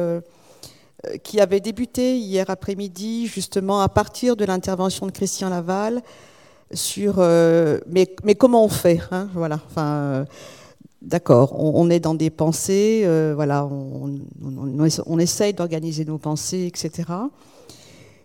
[1.22, 6.03] qui avait débuté hier après-midi, justement à partir de l'intervention de Christian Laval,
[6.72, 10.26] sur mais, mais, comment on fait hein, voilà, enfin,
[11.03, 17.09] D'accord, on, est dans des pensées, euh, voilà, on, essaye d'organiser nos pensées, etc.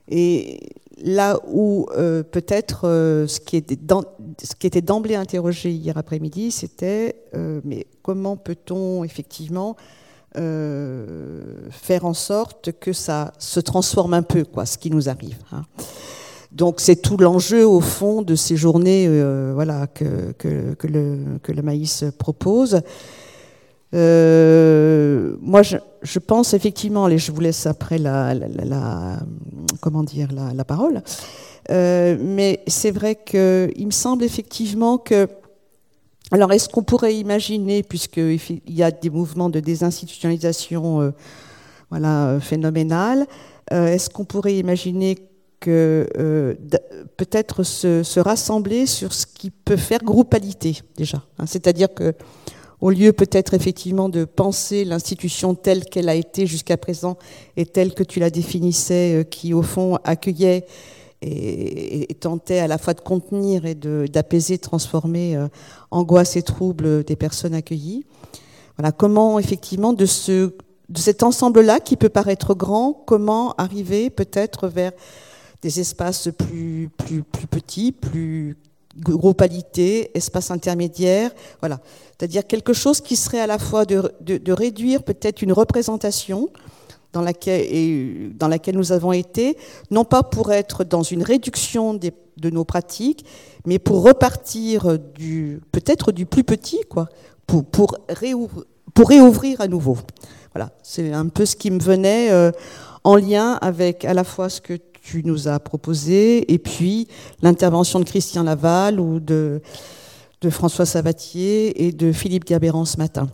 [0.09, 0.59] Et
[1.01, 7.15] là où euh, peut-être euh, ce, ce qui était d'emblée interrogé hier après-midi, c'était
[7.63, 9.77] mais comment peut-on effectivement
[10.35, 15.37] faire en sorte que ça se transforme un peu, quoi, ce qui nous arrive.
[15.51, 15.63] Hein.
[16.55, 20.47] Donc c'est tout l'enjeu au fond de ces journées euh, voilà, que, que,
[20.87, 22.81] le, que, le, maïs propose.
[23.93, 29.19] Euh, moi, je, je, pense effectivement, et je vous laisse après la, la,
[29.81, 31.03] comment dire, la, parole,
[31.71, 35.27] euh, mais c'est vrai qu'il me semble effectivement que
[36.31, 41.13] alors, est-ce qu'on pourrait imaginer, puisqu'il y a des mouvements de désinstitutionnalisation
[41.91, 43.27] voilà, phénoménal,
[43.69, 45.17] est-ce qu'on pourrait imaginer
[45.65, 46.53] que euh,
[47.17, 51.23] peut-être se, rassembler sur ce qui peut faire groupalité déjà.
[51.39, 51.45] Hein?
[51.47, 52.13] C'est-à-dire que
[52.81, 57.17] au lieu peut-être effectivement de penser l'institution telle qu'elle a été jusqu'à présent
[57.57, 60.65] et telle que tu la définissais, euh, qui au fond accueillait
[61.25, 65.47] et, tentait à la fois de contenir et d'apaiser, de, transformer euh,
[65.91, 68.05] angoisse et trouble des personnes accueillies.
[68.77, 70.53] Voilà, comment effectivement de ce
[70.87, 74.91] de cet ensemble-là qui peut paraître grand, comment arriver peut-être vers
[75.63, 78.55] des espaces plus, plus, plus petits, plus
[78.97, 81.79] groupalité, espaces intermédiaires, voilà.
[82.11, 86.49] C'est-à-dire quelque chose qui serait à la fois de, de, réduire peut-être une représentation
[87.15, 89.57] dans laquelle, dans laquelle nous avons été,
[89.89, 93.25] non pas pour être dans une réduction des, de nos pratiques,
[93.65, 97.07] mais pour repartir du peut-être du plus petit, quoi,
[97.47, 99.97] pour, réouvrir, à nouveau.
[100.53, 102.51] Voilà, c'est un peu ce qui me venait euh,
[103.05, 107.07] en lien avec à la fois ce que tu nous as proposé, et puis
[107.41, 109.61] l'intervention de Christian Laval ou de,
[110.41, 113.29] de François Savatier et de Philippe Gabéran ce matin.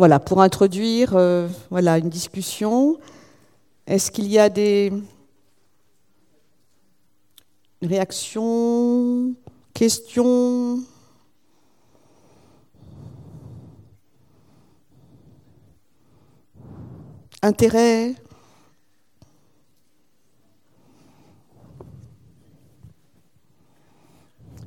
[0.00, 2.98] Voilà, pour introduire euh, voilà, une discussion
[3.86, 4.90] Est-ce qu'il y a des
[7.82, 9.34] réactions,
[9.74, 10.78] questions?
[17.42, 18.14] Intérêt?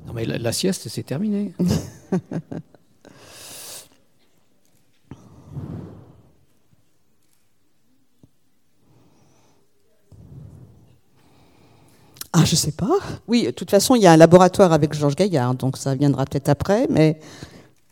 [0.06, 1.52] Non mais la, la sieste, c'est terminé.
[12.36, 12.98] Ah, je sais pas.
[13.28, 16.24] Oui, de toute façon, il y a un laboratoire avec Georges Gaillard, donc ça viendra
[16.24, 17.20] peut-être après, mais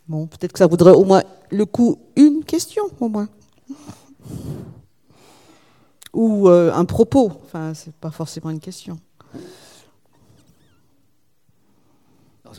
[0.09, 3.29] bon, peut-être que ça voudrait au moins le coup une question, au moins.
[6.13, 7.31] Ou euh, un propos.
[7.45, 8.99] Enfin, c'est pas forcément une question.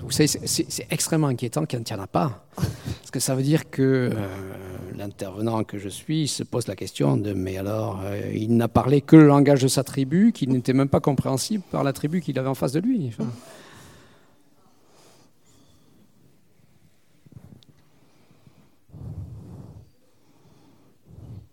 [0.03, 2.47] Vous savez, c'est extrêmement inquiétant qu'il n'y en a pas.
[2.57, 7.17] Parce que ça veut dire que euh, l'intervenant que je suis se pose la question
[7.17, 10.73] de mais alors, euh, il n'a parlé que le langage de sa tribu, qui n'était
[10.73, 13.11] même pas compréhensible par la tribu qu'il avait en face de lui.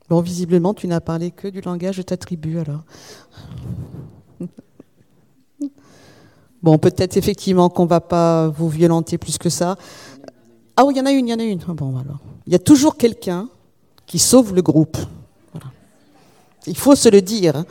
[0.10, 2.84] Bon, visiblement, tu n'as parlé que du langage de ta tribu alors.
[6.62, 9.78] Bon, peut-être effectivement qu'on va pas vous violenter plus que ça.
[10.76, 11.60] Ah oui, il y en a une, il y en a une.
[11.68, 12.20] Ah bon, alors.
[12.48, 13.50] Il y a toujours quelqu'un
[14.06, 14.98] qui sauve le groupe.
[16.68, 17.56] Il faut se le dire.
[17.56, 17.66] Hein.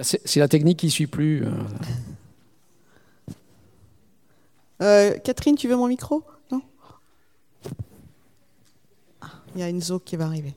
[0.00, 1.44] Ah, c'est la technique qui ne suit plus.
[1.44, 1.50] Euh.
[4.80, 6.22] Euh, Catherine, tu veux mon micro?
[9.54, 10.54] Il y a Enzo qui va arriver.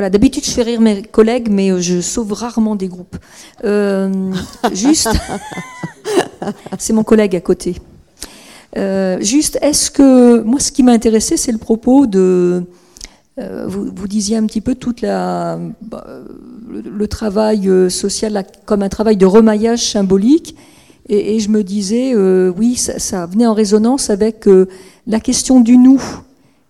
[0.00, 3.18] Voilà, d'habitude je fais rire mes collègues, mais euh, je sauve rarement des groupes.
[3.64, 4.32] Euh,
[4.72, 5.10] juste,
[6.78, 7.76] c'est mon collègue à côté.
[8.78, 12.62] Euh, juste, est-ce que moi, ce qui m'a intéressé, c'est le propos de
[13.38, 16.06] euh, vous, disiez un petit peu toute la, bah,
[16.70, 20.56] le, travail social comme un travail de remaillage symbolique.
[21.10, 24.48] Et, je me disais, oui, ça, venait en résonance avec
[25.06, 26.02] la question du nous.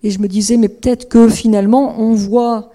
[0.02, 2.72] Et je me disais, mais peut-être que finalement, on voit,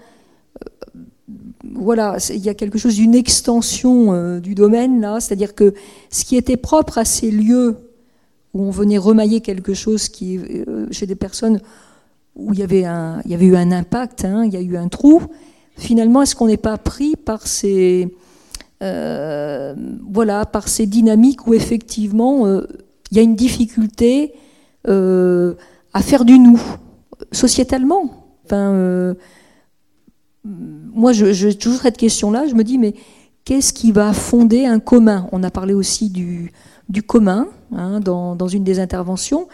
[1.78, 5.74] voilà, il y a quelque chose d'une extension du domaine là, c'est-à-dire que
[6.10, 7.76] ce qui était propre à ces lieux
[8.54, 10.40] où on venait remailler quelque chose qui,
[10.90, 11.60] chez des personnes
[12.36, 15.22] où il y avait, eu un impact, hein, il y a eu un trou,
[15.76, 18.14] finalement, est-ce qu'on n'est pas pris par ces,
[18.82, 19.74] euh,
[20.10, 22.66] voilà, par ces dynamiques où effectivement euh,
[23.10, 24.34] il y a une difficulté
[24.88, 25.54] euh,
[25.94, 26.60] à faire du nous,
[27.32, 28.10] sociétalement
[30.94, 32.94] Moi, j'ai toujours cette question-là, je me dis, mais
[33.44, 35.28] qu'est-ce qui va fonder un commun?
[35.32, 36.52] On a parlé aussi du,
[36.88, 39.48] du commun hein, dans, dans une des interventions.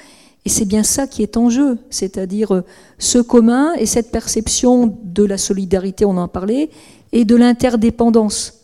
[0.44, 2.64] Et c'est bien ça qui est en jeu, c'est-à-dire euh,
[2.98, 6.68] ce commun et cette perception de la solidarité, on en parlait,
[7.12, 8.54] et de l'interdépendance.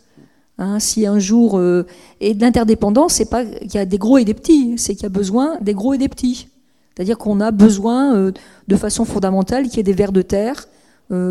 [0.57, 1.85] Hein, si un jour euh,
[2.19, 5.03] et de l'interdépendance, c'est pas qu'il y a des gros et des petits, c'est qu'il
[5.03, 6.49] y a besoin des gros et des petits.
[6.93, 8.33] C'est-à-dire qu'on a besoin euh,
[8.67, 10.67] de façon fondamentale qu'il y ait des vers de terre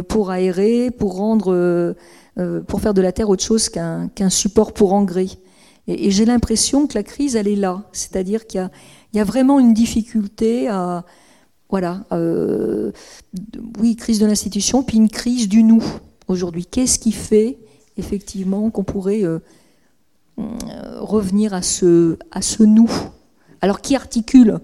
[0.09, 1.95] pour aérer, pour rendre,
[2.67, 5.29] pour faire de la terre autre chose qu'un support pour engrais.
[5.87, 8.69] Et, j'ai l'impression que la crise, elle est là, c'est-à-dire qu'il
[9.15, 11.05] y a vraiment une difficulté à,
[11.71, 12.93] voilà, euh,
[13.79, 15.83] oui, crise de l'institution, puis une crise du nous
[16.27, 16.65] aujourd'hui.
[16.65, 17.59] Qu'est-ce qui fait
[17.97, 19.39] effectivement qu'on pourrait euh,
[20.39, 22.91] euh, revenir à ce, à ce nous?
[23.61, 24.61] Alors qui articule?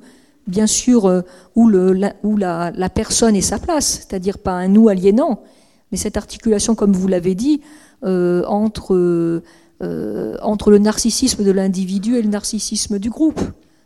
[0.46, 5.42] Bien sûr la, où la, personne est sa place, c'est-à-dire pas un nous aliénant,
[5.90, 7.60] mais cette articulation, comme vous l'avez dit,
[8.02, 9.42] entre,
[9.80, 13.40] entre le narcissisme de l'individu et le narcissisme du groupe.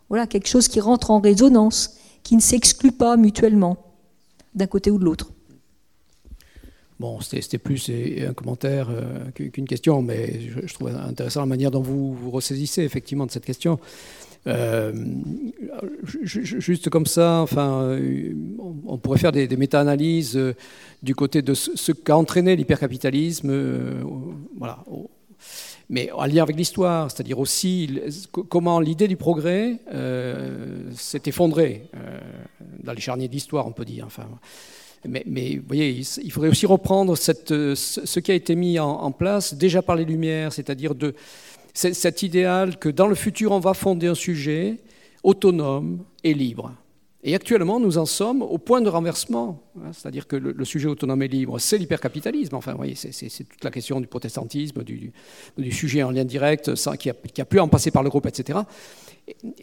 [0.09, 3.77] Voilà, quelque chose qui rentre en résonance, qui ne s'exclut pas mutuellement,
[4.55, 5.31] d'un côté ou de l'autre.
[7.01, 11.81] Bon, c'était plus un commentaire euh, qu'une question, mais je, trouve intéressant la manière dont
[11.81, 13.79] vous vous ressaisissez effectivement de cette question.
[14.49, 14.93] Euh,
[16.23, 18.33] juste comme ça, enfin, euh,
[18.87, 20.41] on, pourrait faire des, méta-analyses
[21.03, 23.53] du côté de ce, qu'a entraîné l'hypercapitalisme,
[24.57, 24.83] voilà,
[25.91, 28.01] mais en lien avec l'histoire, c'est-à-dire aussi
[28.49, 29.79] comment l'idée du progrès
[30.95, 31.89] s'est effondrée
[32.83, 34.05] dans les charniers de l'histoire, on peut dire.
[34.07, 34.27] Enfin,
[35.07, 39.55] mais, vous voyez, il faudrait aussi reprendre cette, ce qui a été mis en, place
[39.55, 41.15] déjà par les Lumières, c'est-à-dire de
[41.75, 44.79] cet idéal que dans le futur, on va fonder un sujet
[45.23, 46.73] autonome et libre.
[47.25, 49.61] Et actuellement, nous en sommes au point de renversement.
[49.77, 52.55] Hein, c'est-à-dire que le, sujet autonome et libre, c'est l'hypercapitalisme.
[52.55, 55.13] Enfin, vous voyez, c'est toute la question du protestantisme, du,
[55.73, 58.61] sujet en lien direct, qui, a, pu en passer par le groupe, etc.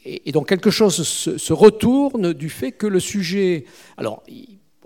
[0.03, 3.65] Et, donc quelque chose se, retourne du fait que le sujet...
[3.97, 4.21] Alors,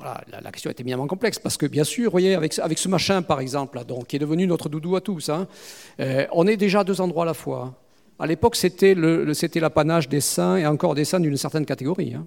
[0.04, 3.40] la, question est éminemment complexe, parce que bien sûr, voyez, avec, avec ce machin, par
[3.40, 5.48] exemple, donc, qui est devenu notre doudou à tous, hein,
[6.00, 7.74] euh, on est déjà à deux endroits à la fois.
[8.20, 12.14] À l'époque, c'était l'apanage des saints, et encore des saints d'une certaine catégorie.
[12.14, 12.26] Hein.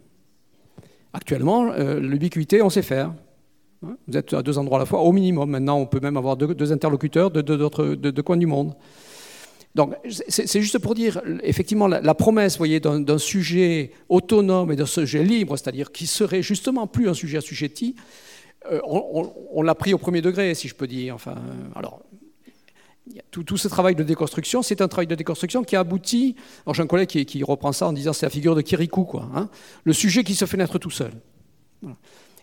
[1.13, 3.13] Actuellement, euh, l'ubiquité, on sait faire.
[3.85, 3.97] Hein.
[4.09, 5.51] Vous êtes à deux endroits à la fois, au minimum.
[5.51, 8.75] Maintenant, on peut même avoir deux, interlocuteurs de deux coins du monde.
[9.75, 9.95] Donc,
[10.29, 15.57] c'est juste pour dire, effectivement, la, promesse, voyez, d'un sujet autonome et d'un sujet libre,
[15.57, 17.97] c'est-à-dire qui serait justement plus un sujet assujetti,
[18.71, 21.15] euh, on, l'a pris au premier degré, si je peux dire.
[21.15, 21.37] Enfin,
[21.75, 22.03] alors,
[23.31, 26.37] tout, ce travail de déconstruction, c'est un travail de déconstruction qui a abouti.
[26.65, 29.29] Alors j'ai un collègue qui, reprend ça en disant c'est la figure de Kirikou, quoi.
[29.35, 29.49] Hein,
[29.85, 31.13] le sujet qui se fait naître tout seul.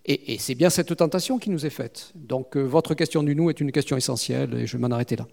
[0.05, 2.11] Et, c'est bien cette tentation qui nous est faite.
[2.15, 5.15] Donc euh, votre question du nous est une question essentielle et je vais m'en arrêter
[5.15, 5.27] là.